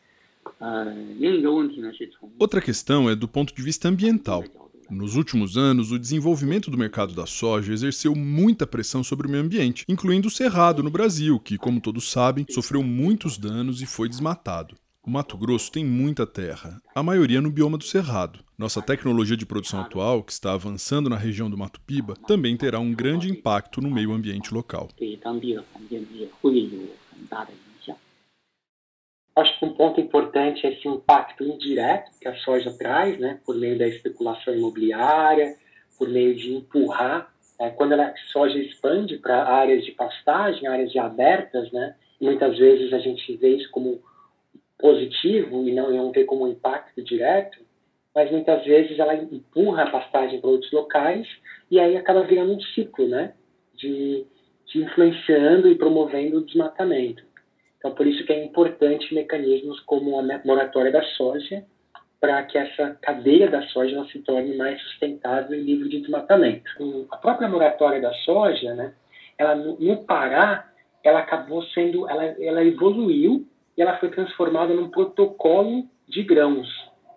Outra 2.37 2.61
questão 2.61 3.09
é 3.09 3.15
do 3.15 3.27
ponto 3.27 3.55
de 3.55 3.61
vista 3.61 3.87
ambiental. 3.87 4.43
Nos 4.89 5.15
últimos 5.15 5.57
anos, 5.57 5.91
o 5.91 5.97
desenvolvimento 5.97 6.69
do 6.69 6.77
mercado 6.77 7.13
da 7.15 7.25
soja 7.25 7.73
exerceu 7.73 8.13
muita 8.13 8.67
pressão 8.67 9.03
sobre 9.03 9.25
o 9.25 9.29
meio 9.29 9.43
ambiente, 9.43 9.83
incluindo 9.87 10.27
o 10.27 10.31
cerrado 10.31 10.83
no 10.83 10.91
Brasil, 10.91 11.39
que, 11.39 11.57
como 11.57 11.81
todos 11.81 12.11
sabem, 12.11 12.45
sofreu 12.49 12.83
muitos 12.83 13.37
danos 13.37 13.81
e 13.81 13.85
foi 13.85 14.07
desmatado. 14.07 14.75
O 15.01 15.09
Mato 15.09 15.37
Grosso 15.37 15.71
tem 15.71 15.83
muita 15.83 16.27
terra, 16.27 16.81
a 16.93 17.01
maioria 17.01 17.41
no 17.41 17.51
bioma 17.51 17.77
do 17.77 17.83
Cerrado. 17.83 18.44
Nossa 18.57 18.81
tecnologia 18.81 19.35
de 19.35 19.45
produção 19.45 19.81
atual, 19.81 20.23
que 20.23 20.31
está 20.31 20.53
avançando 20.53 21.09
na 21.09 21.17
região 21.17 21.49
do 21.49 21.57
Mato 21.57 21.81
Piba, 21.81 22.13
também 22.25 22.55
terá 22.55 22.79
um 22.79 22.93
grande 22.93 23.29
impacto 23.29 23.81
no 23.81 23.91
meio 23.91 24.13
ambiente 24.13 24.53
local. 24.53 24.87
Acho 29.35 29.59
que 29.59 29.65
um 29.65 29.73
ponto 29.73 29.99
importante 29.99 30.65
é 30.65 30.71
esse 30.71 30.87
impacto 30.87 31.43
indireto 31.43 32.09
que 32.21 32.29
a 32.29 32.35
soja 32.37 32.71
traz, 32.71 33.19
né, 33.19 33.41
por 33.45 33.57
meio 33.57 33.77
da 33.77 33.85
especulação 33.85 34.55
imobiliária, 34.55 35.57
por 35.97 36.07
meio 36.07 36.33
de 36.33 36.53
empurrar, 36.53 37.29
é, 37.59 37.69
quando 37.69 37.93
a 37.93 38.13
soja 38.31 38.57
expande 38.57 39.17
para 39.17 39.43
áreas 39.43 39.83
de 39.83 39.91
pastagem, 39.91 40.65
áreas 40.65 40.89
de 40.89 40.99
abertas, 40.99 41.69
né, 41.73 41.95
muitas 42.21 42.57
vezes 42.57 42.93
a 42.93 42.99
gente 42.99 43.35
vê 43.35 43.57
isso 43.57 43.69
como 43.71 44.01
positivo 44.79 45.67
e 45.67 45.73
não, 45.73 45.91
não 45.91 46.25
como 46.25 46.47
impacto 46.47 47.01
direto, 47.01 47.64
mas 48.15 48.31
muitas 48.31 48.63
vezes 48.63 48.97
ela 48.97 49.13
empurra 49.13 49.83
a 49.83 49.91
pastagem 49.91 50.39
para 50.39 50.49
outros 50.49 50.71
locais 50.71 51.27
e 51.69 51.79
aí 51.79 51.97
acaba 51.97 52.23
virando 52.23 52.53
um 52.53 52.61
ciclo, 52.61 53.07
né, 53.07 53.33
de, 53.75 54.25
de 54.67 54.81
influenciando 54.81 55.67
e 55.67 55.75
promovendo 55.75 56.37
o 56.37 56.45
desmatamento. 56.45 57.21
Então, 57.77 57.93
por 57.93 58.07
isso 58.07 58.25
que 58.25 58.31
é 58.31 58.45
importante 58.45 59.13
mecanismos 59.13 59.81
como 59.81 60.17
a 60.17 60.41
moratória 60.45 60.91
da 60.91 61.03
soja, 61.03 61.65
para 62.19 62.41
que 62.43 62.57
essa 62.57 62.97
cadeia 63.01 63.49
da 63.49 63.61
soja 63.67 64.03
se 64.05 64.19
torne 64.19 64.55
mais 64.55 64.81
sustentável 64.81 65.55
e 65.55 65.61
livre 65.61 65.89
de 65.89 65.99
desmatamento. 65.99 66.71
A 67.11 67.17
própria 67.17 67.49
moratória 67.49 68.01
da 68.01 68.13
soja, 68.13 68.73
né, 68.73 68.93
ela 69.37 69.53
no 69.53 70.05
Pará, 70.05 70.71
ela 71.03 71.19
acabou 71.19 71.61
sendo, 71.65 72.09
ela, 72.09 72.23
ela 72.23 72.63
evoluiu 72.63 73.45
e 73.77 73.81
ela 73.81 73.97
foi 73.97 74.09
transformada 74.09 74.73
num 74.73 74.89
protocolo 74.89 75.85
de 76.07 76.23
grãos, 76.23 76.67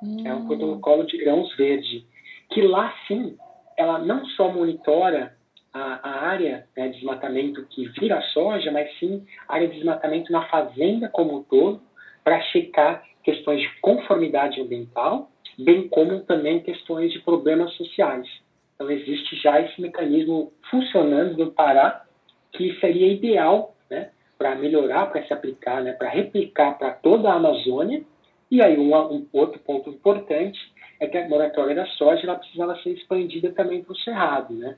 hum. 0.03 0.23
é 0.25 0.35
um 0.35 0.47
protocolo 0.47 1.05
de 1.05 1.19
grãos 1.19 1.55
verde, 1.57 2.07
que 2.51 2.63
lá 2.63 2.95
sim, 3.07 3.37
ela 3.77 3.99
não 3.99 4.25
só 4.27 4.53
monitora 4.53 5.37
a, 5.73 6.09
a 6.09 6.21
área 6.27 6.67
né, 6.77 6.89
de 6.89 6.95
desmatamento 6.95 7.65
que 7.67 7.87
vira 8.01 8.21
soja, 8.33 8.71
mas 8.71 8.91
sim 8.99 9.25
a 9.47 9.55
área 9.55 9.69
de 9.69 9.75
desmatamento 9.75 10.33
na 10.33 10.47
fazenda 10.49 11.09
como 11.09 11.39
um 11.39 11.43
todo, 11.43 11.81
para 12.25 12.41
checar 12.43 13.05
questões 13.23 13.61
de 13.61 13.81
conformidade 13.81 14.61
ambiental, 14.61 15.31
bem 15.59 15.89
como 15.89 16.21
também 16.21 16.61
questões 16.61 17.13
de 17.13 17.21
problemas 17.21 17.73
sociais. 17.75 18.27
Então, 18.75 18.91
existe 18.91 19.37
já 19.37 19.61
esse 19.61 19.81
mecanismo 19.81 20.53
funcionando 20.71 21.37
no 21.37 21.51
Pará, 21.51 22.05
que 22.53 22.79
seria 22.81 23.13
ideal 23.13 23.75
né, 23.91 24.11
para 24.39 24.55
melhorar, 24.55 25.07
para 25.07 25.27
se 25.27 25.33
aplicar, 25.33 25.83
né, 25.83 25.93
para 25.93 26.09
replicar 26.09 26.79
para 26.79 26.93
toda 26.93 27.29
a 27.29 27.35
Amazônia. 27.35 28.03
E 28.51 28.63
aí, 28.63 28.79
um, 28.79 28.95
um, 28.95 29.27
outro 29.33 29.59
ponto 29.61 29.91
importante 29.91 30.59
é 31.01 31.07
que 31.07 31.17
a 31.17 31.29
moratória 31.29 31.75
da 31.75 31.87
soja 31.87 32.23
ela 32.23 32.37
precisava 32.37 32.81
ser 32.83 32.91
expandida 32.91 33.53
também 33.53 33.83
para 33.83 33.93
o 33.93 33.99
Cerrado. 33.99 34.55
Né? 34.55 34.77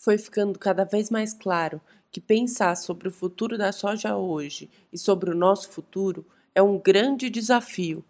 foi 0.00 0.16
ficando 0.16 0.58
cada 0.58 0.82
vez 0.82 1.10
mais 1.10 1.34
claro 1.34 1.78
que 2.10 2.22
pensar 2.22 2.74
sobre 2.74 3.06
o 3.06 3.12
futuro 3.12 3.58
da 3.58 3.70
soja 3.70 4.16
hoje 4.16 4.70
e 4.90 4.96
sobre 4.96 5.30
o 5.30 5.34
nosso 5.34 5.68
futuro 5.68 6.24
é 6.54 6.62
um 6.62 6.78
grande 6.78 7.28
desafio. 7.28 8.02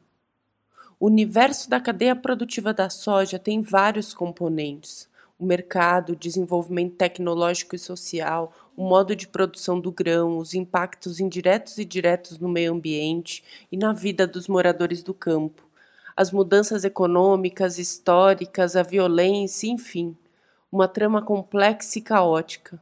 O 1.00 1.06
universo 1.06 1.68
da 1.68 1.80
cadeia 1.80 2.14
produtiva 2.14 2.72
da 2.72 2.88
soja 2.88 3.40
tem 3.40 3.60
vários 3.60 4.14
componentes: 4.14 5.08
o 5.36 5.44
mercado, 5.44 6.12
o 6.12 6.16
desenvolvimento 6.16 6.94
tecnológico 6.94 7.74
e 7.74 7.78
social, 7.78 8.52
o 8.80 8.88
modo 8.88 9.14
de 9.14 9.28
produção 9.28 9.78
do 9.78 9.92
grão, 9.92 10.38
os 10.38 10.54
impactos 10.54 11.20
indiretos 11.20 11.76
e 11.76 11.84
diretos 11.84 12.38
no 12.38 12.48
meio 12.48 12.72
ambiente 12.72 13.44
e 13.70 13.76
na 13.76 13.92
vida 13.92 14.26
dos 14.26 14.48
moradores 14.48 15.02
do 15.02 15.12
campo, 15.12 15.62
as 16.16 16.32
mudanças 16.32 16.82
econômicas, 16.82 17.78
históricas, 17.78 18.76
a 18.76 18.82
violência, 18.82 19.68
enfim 19.68 20.16
uma 20.72 20.86
trama 20.86 21.20
complexa 21.20 21.98
e 21.98 22.02
caótica. 22.02 22.80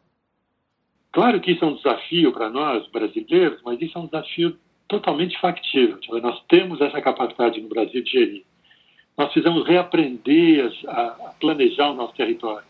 Claro 1.11 1.41
que 1.41 1.53
isso 1.53 1.65
é 1.65 1.69
um 1.69 1.75
desafio 1.75 2.33
para 2.33 2.51
nós, 2.51 2.87
brasileiros, 2.89 3.61
mas 3.65 3.81
isso 3.81 3.97
é 3.97 4.01
um 4.01 4.07
desafio 4.07 4.59
totalmente 4.87 5.41
factível. 5.41 5.99
Nós 6.23 6.41
temos 6.49 6.81
essa 6.81 7.01
capacidade 7.01 7.61
no 7.61 7.69
Brasil 7.69 8.03
de 8.05 8.11
gerir. 8.11 8.45
Nós 9.17 9.33
precisamos 9.33 9.67
reaprender 9.67 10.71
a 10.87 11.35
planejar 11.41 11.91
o 11.91 11.95
nosso 11.95 12.15
território. 12.15 12.68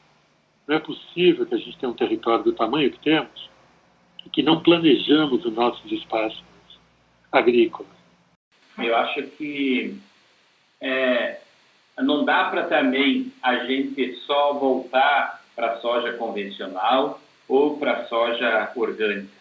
Não 0.68 0.76
é 0.76 0.81
possível 0.81 1.46
que 1.46 1.54
a 1.54 1.59
gente 1.59 1.78
tenha 1.78 1.90
um 1.90 1.96
território 1.96 2.44
do 2.44 2.52
tamanho 2.52 2.90
que 2.90 3.00
temos 3.00 3.48
e 4.26 4.28
que 4.28 4.42
não 4.42 4.62
planejamos 4.62 5.42
os 5.42 5.52
nossos 5.54 5.90
espaços 5.90 6.44
agrícolas. 7.33 7.90
Eu 8.76 8.94
acho 8.94 9.22
que 9.22 9.98
é, 10.78 11.40
não 11.98 12.22
dá 12.22 12.50
para 12.50 12.66
também 12.66 13.33
a 13.42 13.64
gente 13.64 14.14
só 14.26 14.52
voltar 14.52 15.42
para 15.57 15.72
a 15.72 15.81
soja 15.81 16.12
convencional 16.12 17.18
ou 17.48 17.78
para 17.78 18.02
a 18.02 18.04
soja 18.07 18.70
orgânica. 18.76 19.33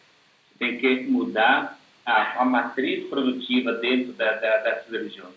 Tem 0.57 0.77
que 0.77 1.01
mudar 1.01 1.77
a, 2.05 2.41
a 2.41 2.45
matriz 2.45 3.07
produtiva 3.09 3.73
dentro 3.73 4.13
da, 4.13 4.31
da, 4.31 4.57
dessas 4.59 4.89
regiões. 4.89 5.35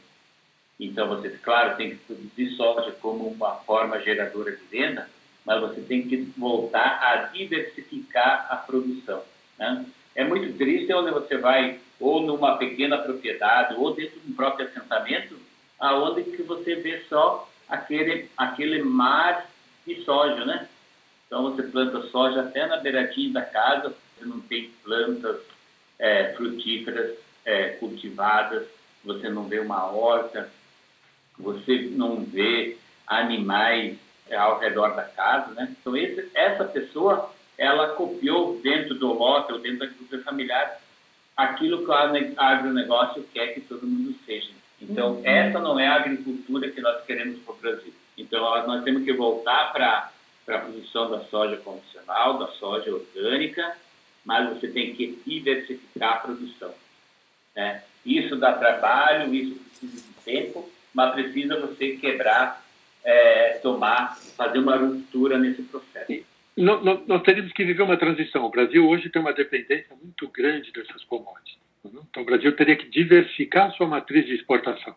Então, 0.78 1.08
você, 1.08 1.28
claro, 1.42 1.76
tem 1.76 1.90
que 1.90 1.96
produzir 1.96 2.56
soja 2.56 2.92
como 3.02 3.26
uma 3.26 3.56
forma 3.56 4.00
geradora 4.00 4.52
de 4.52 4.78
renda, 4.78 5.06
mas 5.50 5.60
você 5.62 5.80
tem 5.80 6.06
que 6.06 6.16
voltar 6.38 7.00
a 7.02 7.16
diversificar 7.32 8.46
a 8.48 8.54
produção. 8.54 9.20
Né? 9.58 9.84
É 10.14 10.22
muito 10.22 10.56
triste 10.56 10.92
onde 10.92 11.10
você 11.10 11.38
vai, 11.38 11.80
ou 11.98 12.22
numa 12.22 12.56
pequena 12.56 12.98
propriedade, 12.98 13.74
ou 13.74 13.92
dentro 13.92 14.20
de 14.20 14.30
um 14.30 14.34
próprio 14.36 14.68
assentamento, 14.68 15.36
aonde 15.80 16.22
que 16.22 16.44
você 16.44 16.76
vê 16.76 17.02
só 17.08 17.50
aquele, 17.68 18.28
aquele 18.36 18.80
mar 18.84 19.50
de 19.84 20.04
soja, 20.04 20.44
né? 20.44 20.68
Então 21.26 21.42
você 21.42 21.64
planta 21.64 22.00
soja 22.10 22.42
até 22.42 22.66
na 22.66 22.76
beiradinha 22.76 23.32
da 23.32 23.42
casa, 23.42 23.92
você 24.16 24.24
não 24.24 24.38
tem 24.40 24.70
plantas 24.84 25.40
é, 25.98 26.32
frutíferas 26.34 27.16
é, 27.44 27.70
cultivadas, 27.70 28.68
você 29.04 29.28
não 29.28 29.48
vê 29.48 29.58
uma 29.58 29.90
horta, 29.90 30.48
você 31.36 31.88
não 31.90 32.24
vê 32.24 32.76
animais 33.04 33.98
ao 34.36 34.58
redor 34.58 34.94
da 34.94 35.02
casa, 35.02 35.52
né? 35.52 35.74
Então 35.80 35.96
esse, 35.96 36.30
essa 36.34 36.64
pessoa, 36.64 37.30
ela 37.56 37.94
copiou 37.94 38.58
dentro 38.62 38.94
do 38.94 39.10
ou 39.12 39.58
dentro 39.58 39.78
da 39.78 39.84
agricultura 39.86 40.22
familiar 40.22 40.80
aquilo 41.36 41.78
que 41.78 41.90
o 41.90 41.92
agronegócio 42.36 43.22
quer 43.32 43.54
que 43.54 43.60
todo 43.60 43.86
mundo 43.86 44.14
seja. 44.26 44.50
Então, 44.80 45.14
uhum. 45.14 45.22
essa 45.24 45.58
não 45.58 45.78
é 45.78 45.86
a 45.86 45.96
agricultura 45.96 46.70
que 46.70 46.80
nós 46.80 47.04
queremos 47.04 47.38
para 47.40 47.54
o 47.54 47.58
Brasil. 47.58 47.92
Então, 48.16 48.66
nós 48.66 48.82
temos 48.82 49.04
que 49.04 49.12
voltar 49.12 49.72
para 49.72 50.10
a 50.48 50.58
produção 50.58 50.80
produção 51.00 51.10
da 51.10 51.20
soja 51.26 51.56
convencional, 51.58 52.38
da 52.38 52.48
soja 52.48 52.92
orgânica, 52.92 53.76
mas 54.24 54.48
você 54.48 54.68
tem 54.68 54.94
que 54.94 55.22
diversificar 55.26 56.14
a 56.14 56.16
produção. 56.16 56.74
Né? 57.54 57.82
Isso 58.04 58.36
dá 58.36 58.54
trabalho, 58.54 59.34
isso 59.34 59.54
precisa 59.54 60.02
de 60.02 60.14
tempo, 60.24 60.70
mas 60.92 61.12
precisa 61.12 61.60
você 61.60 61.96
quebrar, 61.96 62.64
é, 63.04 63.49
tomar, 63.60 64.16
fazer 64.36 64.58
uma 64.58 64.76
ruptura 64.76 65.38
nesse 65.38 65.62
processo. 65.62 66.24
Nós, 66.56 67.22
teríamos 67.22 67.52
que 67.52 67.64
viver 67.64 67.82
uma 67.82 67.96
transição. 67.96 68.44
O 68.44 68.50
Brasil 68.50 68.86
hoje 68.86 69.08
tem 69.08 69.22
uma 69.22 69.32
dependência 69.32 69.96
muito 70.00 70.28
grande 70.28 70.72
dessas 70.72 71.04
commodities. 71.04 71.58
Então, 71.84 72.22
o 72.22 72.26
Brasil 72.26 72.54
teria 72.54 72.76
que 72.76 72.88
diversificar 72.90 73.72
sua 73.72 73.86
matriz 73.86 74.26
de 74.26 74.34
exportação. 74.34 74.94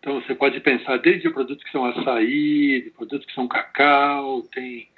Então, 0.00 0.20
você 0.20 0.34
pode 0.34 0.58
pensar 0.60 0.98
desde 0.98 1.30
produtos 1.30 1.64
que 1.64 1.70
são 1.70 1.84
açaí, 1.84 2.92
produtos 2.96 3.26
que 3.26 3.34
são 3.34 3.46
cacau, 3.46 4.42
tem, 4.52 4.88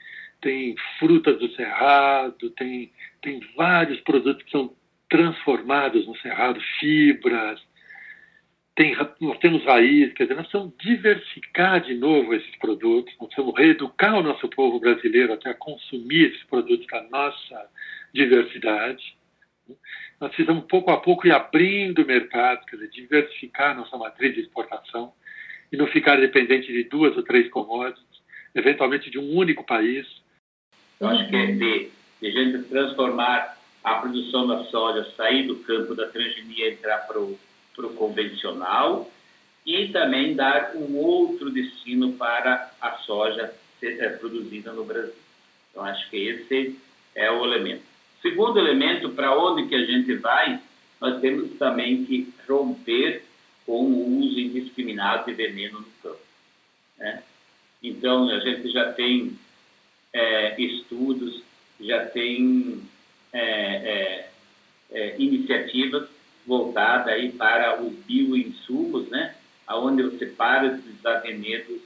tem 0.40 0.74
frutas 0.98 1.38
do 1.38 1.50
cerrado, 1.54 2.50
tem, 2.50 2.90
tem 3.20 3.40
vários 3.56 4.00
produtos 4.00 4.42
que 4.42 4.50
são 4.50 4.72
transformados 5.08 6.06
no 6.06 6.16
cerrado, 6.18 6.60
fibras, 6.78 7.60
tem, 8.78 8.96
nós 9.20 9.38
temos 9.40 9.64
raiz, 9.64 10.12
quer 10.12 10.22
dizer, 10.22 10.36
nós 10.36 10.46
precisamos 10.46 10.72
diversificar 10.78 11.80
de 11.80 11.94
novo 11.94 12.32
esses 12.32 12.54
produtos, 12.58 13.12
nós 13.18 13.26
precisamos 13.26 13.58
reeducar 13.58 14.16
o 14.16 14.22
nosso 14.22 14.48
povo 14.48 14.78
brasileiro 14.78 15.32
até 15.32 15.50
a 15.50 15.54
consumir 15.54 16.28
esses 16.28 16.44
produtos 16.44 16.86
da 16.86 17.02
nossa 17.10 17.68
diversidade. 18.14 19.16
Nós 20.20 20.30
precisamos, 20.30 20.64
pouco 20.66 20.92
a 20.92 20.96
pouco, 20.96 21.26
ir 21.26 21.32
abrindo 21.32 22.02
o 22.02 22.06
mercado, 22.06 22.64
quer 22.66 22.76
dizer, 22.76 22.90
diversificar 22.90 23.76
nossa 23.76 23.96
matriz 23.96 24.32
de 24.36 24.42
exportação 24.42 25.12
e 25.72 25.76
não 25.76 25.88
ficar 25.88 26.14
dependente 26.14 26.72
de 26.72 26.84
duas 26.84 27.16
ou 27.16 27.24
três 27.24 27.50
commodities, 27.50 28.06
eventualmente 28.54 29.10
de 29.10 29.18
um 29.18 29.36
único 29.36 29.66
país. 29.66 30.06
Eu 31.00 31.08
acho 31.08 31.28
que 31.28 31.34
é 31.34 31.46
de, 31.46 31.90
de 32.22 32.30
gente 32.30 32.68
transformar 32.68 33.58
a 33.82 33.94
produção 33.94 34.46
da 34.46 34.62
soja, 34.66 35.12
sair 35.16 35.48
do 35.48 35.56
campo 35.56 35.96
da 35.96 36.06
transgenia 36.06 36.68
e 36.68 36.72
entrar 36.74 36.98
para 36.98 37.18
o 37.18 37.36
convencional 37.90 39.10
e 39.64 39.88
também 39.88 40.34
dar 40.34 40.72
um 40.74 40.96
outro 40.96 41.50
destino 41.50 42.12
para 42.14 42.72
a 42.80 42.92
soja 42.98 43.52
ser, 43.78 44.00
é, 44.00 44.08
produzida 44.08 44.72
no 44.72 44.84
Brasil. 44.84 45.14
Então, 45.70 45.84
acho 45.84 46.08
que 46.08 46.16
esse 46.16 46.78
é 47.14 47.30
o 47.30 47.44
elemento. 47.44 47.82
Segundo 48.22 48.58
elemento, 48.58 49.10
para 49.10 49.36
onde 49.36 49.68
que 49.68 49.74
a 49.74 49.84
gente 49.84 50.14
vai, 50.14 50.58
nós 51.00 51.20
temos 51.20 51.56
também 51.58 52.04
que 52.06 52.32
romper 52.48 53.22
com 53.66 53.84
o 53.84 54.18
uso 54.20 54.40
indiscriminado 54.40 55.26
de 55.26 55.34
veneno 55.34 55.80
no 55.80 55.86
campo. 56.02 56.22
Né? 56.96 57.22
Então, 57.82 58.28
a 58.30 58.40
gente 58.40 58.70
já 58.70 58.92
tem 58.92 59.38
é, 60.12 60.60
estudos, 60.60 61.42
já 61.78 62.06
tem 62.06 62.82
é, 63.32 64.30
é 64.90 65.14
iniciativas 65.18 66.07
voltadas 66.48 67.12
aí 67.12 67.30
para 67.30 67.80
os 67.80 67.92
bioinsumos, 67.92 69.08
né? 69.08 69.36
Aonde 69.66 70.02
você 70.02 70.26
para 70.26 70.70
de 70.70 70.90
usar 70.90 71.20
venenos, 71.20 71.80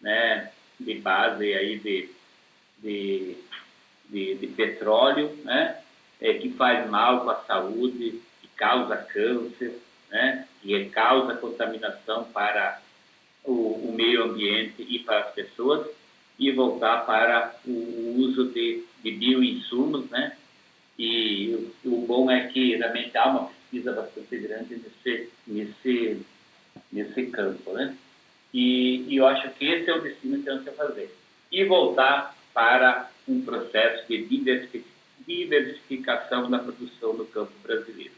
né? 0.00 0.50
De 0.80 0.94
base 0.94 1.52
aí 1.52 1.78
de, 1.78 2.08
de 2.78 3.36
de, 4.08 4.34
de 4.36 4.46
petróleo, 4.48 5.36
né? 5.44 5.78
É, 6.20 6.34
que 6.34 6.50
faz 6.52 6.88
mal 6.88 7.24
para 7.24 7.38
a 7.38 7.44
saúde, 7.44 8.20
que 8.40 8.48
causa 8.56 8.96
câncer, 8.96 9.78
né? 10.10 10.46
que 10.62 10.86
causa 10.86 11.34
contaminação 11.34 12.24
para 12.24 12.80
o, 13.44 13.52
o, 13.52 13.92
meio 13.94 14.24
ambiente 14.24 14.82
e 14.88 15.00
para 15.00 15.20
as 15.20 15.34
pessoas, 15.34 15.86
e 16.38 16.50
voltar 16.52 17.04
para 17.04 17.54
o 17.66 18.14
uso 18.18 18.50
de, 18.50 18.84
de 19.02 19.10
bioinsumos, 19.10 20.08
né? 20.10 20.36
E 20.98 21.70
o, 21.84 21.96
o 21.96 22.06
bom 22.06 22.30
é 22.30 22.46
que 22.48 22.76
realmente 22.76 23.16
há 23.16 23.26
uma 23.26 23.50
pesquisa 23.66 23.92
bastante 23.92 24.38
grande 24.38 24.76
nesse, 24.76 25.30
nesse, 25.46 26.22
nesse 26.92 27.26
campo, 27.26 27.72
né? 27.72 27.96
E, 28.54 29.04
e 29.08 29.16
eu 29.16 29.26
acho 29.26 29.50
que 29.50 29.66
esse 29.66 29.90
é 29.90 29.94
o 29.94 30.00
destino 30.00 30.38
que 30.38 30.44
temos 30.44 30.64
que 30.64 30.70
fazer. 30.70 31.14
E 31.50 31.64
voltar 31.64 32.34
para 32.54 33.10
um 33.28 33.42
processo 33.42 34.06
de 34.08 34.24
diversificação 35.26 36.48
da 36.50 36.58
produção 36.58 37.12
no 37.14 37.26
campo 37.26 37.52
brasileiro. 37.62 38.14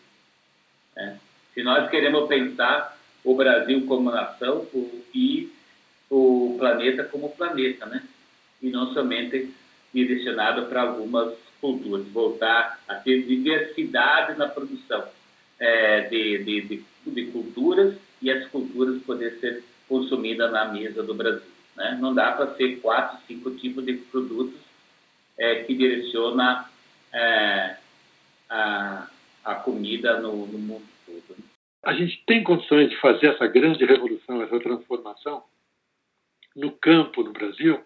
Né? 0.95 1.19
Se 1.55 1.63
nós 1.63 1.91
queremos 1.91 2.29
pensar 2.29 2.97
o 3.25 3.35
Brasil 3.35 3.85
como 3.87 4.11
nação 4.11 4.67
e 5.15 5.53
o 6.09 6.57
planeta 6.59 7.05
como 7.05 7.31
planeta, 7.31 7.87
né? 7.87 8.05
e 8.63 8.71
não 8.71 8.93
somente 8.93 9.53
direcionado 9.93 10.67
para 10.67 10.83
algumas 10.83 11.35
culturas, 11.61 12.07
voltar 12.09 12.81
a 12.87 12.95
ter 12.95 13.25
diversidade 13.25 14.39
na 14.39 14.47
produção 14.47 15.09
é, 15.61 16.03
de, 16.03 16.45
de, 16.45 16.61
de, 16.63 16.85
de, 17.07 17.27
culturas 17.31 17.97
e 18.23 18.31
as 18.31 18.47
culturas 18.49 19.03
poder 19.03 19.39
ser 19.41 19.65
consumidas 19.89 20.51
na 20.53 20.67
mesa 20.67 21.03
do 21.03 21.15
Brasil. 21.15 21.49
Né? 21.77 21.99
Não 22.01 22.15
dá 22.15 22.33
para 22.33 22.55
ser 22.55 22.81
quatro, 22.81 23.19
cinco 23.27 23.51
tipos 23.53 23.85
de 23.85 23.95
produtos 23.95 24.61
é, 25.37 25.63
que 25.65 25.75
direciona 25.75 26.69
é, 27.13 27.77
a, 28.49 29.09
a 29.45 29.55
comida 29.57 30.21
no, 30.21 30.47
no 30.47 30.59
mundo 30.59 30.87
todo. 31.07 31.37
A 31.85 31.95
gente 31.95 32.23
tem 32.27 32.43
condições 32.43 32.91
de 32.91 32.97
fazer 32.97 33.29
essa 33.29 33.47
grande 33.47 33.85
revolução, 33.85 34.43
essa 34.43 34.61
transformação 34.61 35.45
no 36.55 36.73
campo 36.73 37.23
no 37.23 37.33
Brasil? 37.33 37.81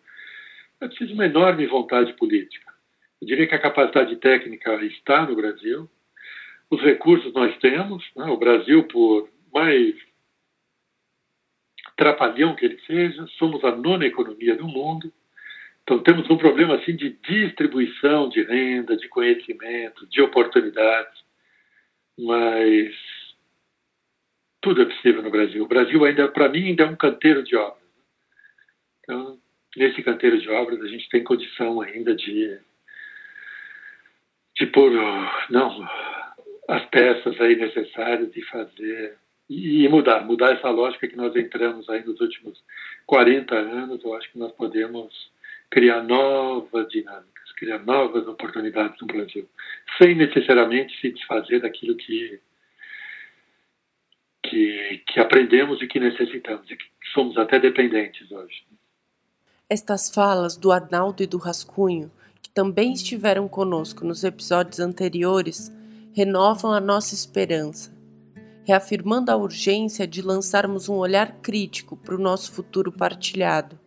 É 0.81 0.89
preciso 0.89 1.15
uma 1.15 1.27
enorme 1.27 1.67
vontade 1.67 2.13
política. 2.15 2.73
Eu 3.21 3.27
diria 3.27 3.47
que 3.47 3.55
a 3.55 3.61
capacidade 3.61 4.17
técnica 4.17 4.75
está 4.85 5.25
no 5.25 5.37
Brasil, 5.37 5.89
os 6.73 6.81
recursos 6.81 7.35
nós 7.35 7.55
temos, 7.59 8.03
né? 8.17 8.25
o 8.25 8.39
Brasil, 8.39 8.85
por 8.85 9.29
mais 9.53 9.95
trapalhão 11.95 12.57
que 12.57 12.65
ele 12.65 12.81
seja, 12.87 13.27
somos 13.39 13.63
a 13.63 13.77
nona 13.77 14.07
economia 14.07 14.57
do 14.57 14.67
mundo, 14.67 15.13
então 15.83 16.03
temos 16.03 16.31
um 16.31 16.39
problema 16.39 16.77
assim 16.77 16.97
de 16.97 17.11
distribuição 17.11 18.31
de 18.31 18.43
renda, 18.43 18.97
de 18.97 19.07
conhecimento, 19.09 20.07
de 20.07 20.23
oportunidades, 20.23 21.23
mas 22.19 22.95
tudo 24.63 24.81
é 24.81 24.87
possível 24.87 25.23
no 25.23 25.31
Brasil. 25.31 25.63
O 25.63 25.69
Brasil 25.69 26.03
ainda, 26.07 26.27
para 26.29 26.49
mim, 26.49 26.69
ainda 26.69 26.85
é 26.85 26.87
um 26.87 26.97
canteiro 26.97 27.43
de 27.43 27.55
obras. 27.55 27.83
Então, 29.01 29.39
nesse 29.77 30.03
canteiro 30.03 30.41
de 30.41 30.49
obras 30.49 30.81
a 30.81 30.89
gente 30.89 31.07
tem 31.11 31.23
condição 31.23 31.83
ainda 31.83 32.15
de 32.15 32.59
de 34.57 34.67
pôr 34.67 34.91
não 35.51 35.89
as 36.73 36.87
peças 36.87 37.39
aí 37.39 37.55
necessárias 37.55 38.33
de 38.33 38.43
fazer 38.47 39.19
e 39.51 39.87
mudar, 39.89 40.25
mudar 40.25 40.55
essa 40.55 40.71
lógica 40.71 41.07
que 41.07 41.17
nós 41.17 41.37
entramos 41.37 41.87
aí 41.91 42.03
nos 42.03 42.19
últimos 42.19 42.59
40 43.07 43.55
anos, 43.55 44.03
eu 44.03 44.15
acho 44.15 44.33
que 44.33 44.39
nós 44.39 44.51
podemos 44.53 45.13
criar 45.71 46.03
novas 46.03 46.89
dinâmicas, 46.89 47.53
criar 47.59 47.79
novas 47.81 48.27
oportunidades 48.27 48.99
no 49.03 49.07
Brasil, 49.07 49.47
sem 49.99 50.15
necessariamente 50.15 50.99
se 50.99 51.11
desfazer 51.11 51.61
daquilo 51.61 51.95
que, 51.95 52.41
que, 54.43 55.03
que 55.07 55.21
aprendemos 55.21 55.83
e 55.83 55.87
que 55.87 56.01
necessitamos, 56.01 56.71
e 56.71 56.77
que 56.77 56.87
somos 57.13 57.37
até 57.37 57.59
dependentes 57.59 58.33
hoje. 58.33 58.65
Estas 59.69 60.09
falas 60.09 60.57
do 60.57 60.73
Arnaldo 60.73 61.23
e 61.23 61.27
do 61.27 61.37
Rascunho, 61.37 62.11
que 62.43 62.49
também 62.49 62.95
estiveram 62.95 63.47
conosco 63.47 64.07
nos 64.07 64.25
episódios 64.25 64.81
anteriores, 64.81 65.71
renovam 66.12 66.72
a 66.72 66.81
nossa 66.81 67.14
esperança, 67.14 67.90
reafirmando 68.64 69.31
a 69.31 69.37
urgência 69.37 70.07
de 70.07 70.20
lançarmos 70.20 70.88
um 70.88 70.94
olhar 70.94 71.40
crítico 71.40 71.96
para 71.96 72.14
o 72.14 72.20
nosso 72.20 72.53
futuro 72.53 72.92
partilhado 72.92 73.81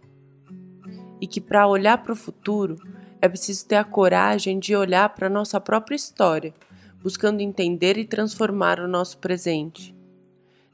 e 1.22 1.28
que 1.28 1.40
para 1.40 1.68
olhar 1.68 2.00
para 2.04 2.14
o 2.14 2.16
futuro 2.16 2.78
é 3.22 3.28
preciso 3.30 3.66
ter 3.66 3.76
a 3.76 3.84
coragem 3.84 4.60
de 4.60 4.76
olhar 4.76 5.10
para 5.10 5.28
a 5.28 5.30
nossa 5.30 5.60
própria 5.60 5.96
história, 5.96 6.54
buscando 7.02 7.42
entender 7.42 7.98
e 7.98 8.06
transformar 8.06 8.80
o 8.80 8.88
nosso 8.88 9.18
presente. 9.20 9.96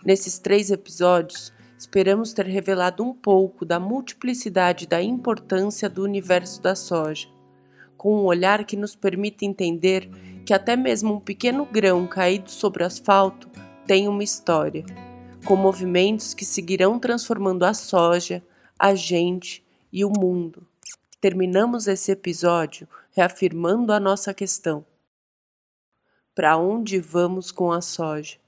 Nesses 0.04 0.40
três 0.40 0.72
episódios, 0.72 1.54
esperamos 1.78 2.34
ter 2.34 2.46
revelado 2.46 3.04
um 3.04 3.14
pouco 3.14 3.66
da 3.66 3.80
multiplicidade 3.80 4.88
da 4.88 5.02
importância 5.02 5.90
do 5.90 6.04
universo 6.04 6.62
da 6.62 6.76
soja, 6.76 7.28
com 7.96 8.16
um 8.16 8.26
olhar 8.26 8.66
que 8.66 8.76
nos 8.76 8.96
permite 8.96 9.46
entender 9.46 10.10
que 10.46 10.54
até 10.54 10.76
mesmo 10.76 11.16
um 11.16 11.20
pequeno 11.20 11.66
grão 11.66 12.08
caído 12.08 12.50
sobre 12.50 12.84
o 12.84 12.86
asfalto 12.86 13.50
tem 13.86 14.08
uma 14.08 14.24
história, 14.24 14.86
com 15.46 15.56
movimentos 15.56 16.34
que 16.34 16.46
seguirão 16.46 17.00
transformando 17.00 17.64
a 17.64 17.74
soja, 17.74 18.44
a 18.78 18.96
gente 18.96 19.64
e 19.92 20.04
o 20.04 20.10
mundo. 20.10 20.66
Terminamos 21.20 21.88
esse 21.88 22.12
episódio 22.12 22.88
reafirmando 23.12 23.94
a 23.94 24.00
nossa 24.00 24.34
questão: 24.34 24.86
para 26.34 26.58
onde 26.58 27.00
vamos 27.00 27.52
com 27.52 27.72
a 27.72 27.82
soja? 27.82 28.41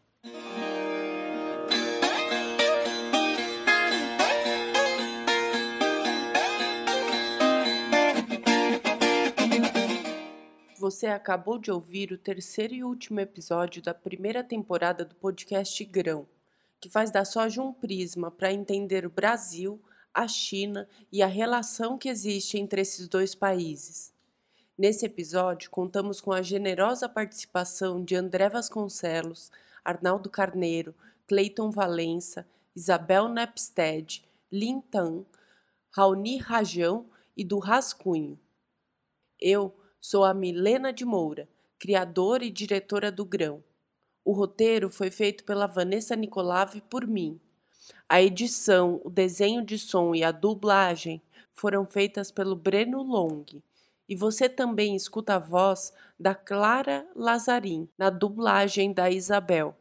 Você 10.93 11.07
acabou 11.07 11.57
de 11.57 11.71
ouvir 11.71 12.11
o 12.11 12.19
terceiro 12.19 12.75
e 12.75 12.83
último 12.83 13.19
episódio 13.19 13.81
da 13.81 13.95
primeira 13.95 14.43
temporada 14.43 15.03
do 15.03 15.15
podcast 15.15 15.83
Grão, 15.85 16.27
que 16.79 16.87
faz 16.87 17.09
da 17.09 17.25
soja 17.25 17.63
um 17.63 17.73
prisma 17.73 18.29
para 18.29 18.53
entender 18.53 19.03
o 19.03 19.09
Brasil, 19.09 19.81
a 20.13 20.27
China 20.27 20.87
e 21.11 21.23
a 21.23 21.25
relação 21.25 21.97
que 21.97 22.07
existe 22.07 22.59
entre 22.59 22.81
esses 22.81 23.07
dois 23.07 23.33
países. 23.33 24.13
Nesse 24.77 25.07
episódio, 25.07 25.71
contamos 25.71 26.21
com 26.21 26.31
a 26.31 26.43
generosa 26.43 27.09
participação 27.09 28.03
de 28.03 28.15
André 28.15 28.47
Vasconcelos, 28.47 29.51
Arnaldo 29.83 30.29
Carneiro, 30.29 30.93
Cleiton 31.25 31.71
Valença, 31.71 32.47
Isabel 32.75 33.27
Nepsted, 33.29 34.23
Lintan, 34.51 35.25
Raoni 35.89 36.37
Rajão 36.37 37.07
e 37.35 37.43
do 37.43 37.57
Rascunho. 37.57 38.39
Eu 39.41 39.73
sou 40.05 40.25
a 40.25 40.33
Milena 40.33 40.91
de 40.91 41.05
Moura, 41.05 41.47
criadora 41.79 42.43
e 42.43 42.51
diretora 42.51 43.09
do 43.09 43.23
Grão. 43.23 43.63
O 44.25 44.33
roteiro 44.33 44.89
foi 44.89 45.09
feito 45.09 45.45
pela 45.45 45.65
Vanessa 45.65 46.13
Nicolave 46.13 46.81
por 46.81 47.07
mim. 47.07 47.39
A 48.09 48.21
edição, 48.21 48.99
o 49.05 49.09
desenho 49.09 49.65
de 49.65 49.79
som 49.79 50.13
e 50.13 50.21
a 50.21 50.29
dublagem 50.29 51.21
foram 51.53 51.85
feitas 51.85 52.31
pelo 52.31 52.53
Breno 52.53 53.01
Long. 53.01 53.45
E 54.09 54.13
você 54.13 54.49
também 54.49 54.93
escuta 54.93 55.35
a 55.35 55.39
voz 55.39 55.93
da 56.19 56.35
Clara 56.35 57.07
Lazarim 57.15 57.87
na 57.97 58.09
dublagem 58.09 58.91
da 58.91 59.09
Isabel. 59.09 59.73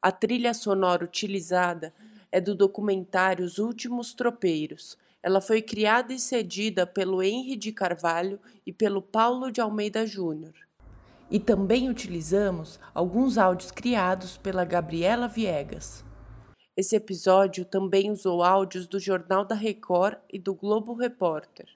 A 0.00 0.10
trilha 0.10 0.54
sonora 0.54 1.04
utilizada 1.04 1.92
é 2.32 2.40
do 2.40 2.54
documentário 2.54 3.44
Os 3.44 3.58
Últimos 3.58 4.14
Tropeiros. 4.14 4.96
Ela 5.22 5.40
foi 5.40 5.60
criada 5.60 6.12
e 6.12 6.18
cedida 6.18 6.86
pelo 6.86 7.22
Henry 7.22 7.56
de 7.56 7.72
Carvalho 7.72 8.40
e 8.66 8.72
pelo 8.72 9.02
Paulo 9.02 9.50
de 9.50 9.60
Almeida 9.60 10.06
Júnior. 10.06 10.54
E 11.30 11.38
também 11.38 11.88
utilizamos 11.88 12.80
alguns 12.94 13.36
áudios 13.36 13.70
criados 13.70 14.36
pela 14.36 14.64
Gabriela 14.64 15.28
Viegas. 15.28 16.04
Esse 16.76 16.96
episódio 16.96 17.64
também 17.64 18.10
usou 18.10 18.42
áudios 18.42 18.86
do 18.86 18.98
Jornal 18.98 19.44
da 19.44 19.54
Record 19.54 20.16
e 20.32 20.38
do 20.38 20.54
Globo 20.54 20.94
Repórter. 20.94 21.68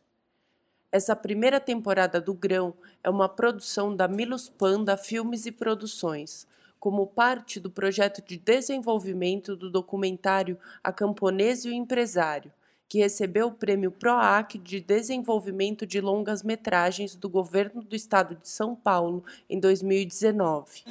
Essa 0.90 1.14
primeira 1.14 1.60
temporada 1.60 2.20
do 2.20 2.32
Grão 2.32 2.72
é 3.02 3.10
uma 3.10 3.28
produção 3.28 3.94
da 3.94 4.08
Milos 4.08 4.48
Panda 4.48 4.96
Filmes 4.96 5.44
e 5.44 5.52
Produções, 5.52 6.46
como 6.80 7.06
parte 7.06 7.58
do 7.58 7.68
projeto 7.68 8.22
de 8.26 8.38
desenvolvimento 8.38 9.56
do 9.56 9.70
documentário 9.70 10.58
A 10.82 10.92
Camponês 10.92 11.64
e 11.64 11.68
o 11.68 11.72
Empresário, 11.72 12.52
que 12.88 12.98
recebeu 12.98 13.48
o 13.48 13.52
prêmio 13.52 13.90
PROAC 13.90 14.58
de 14.58 14.80
Desenvolvimento 14.80 15.86
de 15.86 16.00
Longas 16.00 16.42
Metragens 16.42 17.16
do 17.16 17.28
Governo 17.28 17.82
do 17.82 17.96
Estado 17.96 18.36
de 18.36 18.48
São 18.48 18.74
Paulo 18.74 19.24
em 19.48 19.58
2019. 19.58 20.84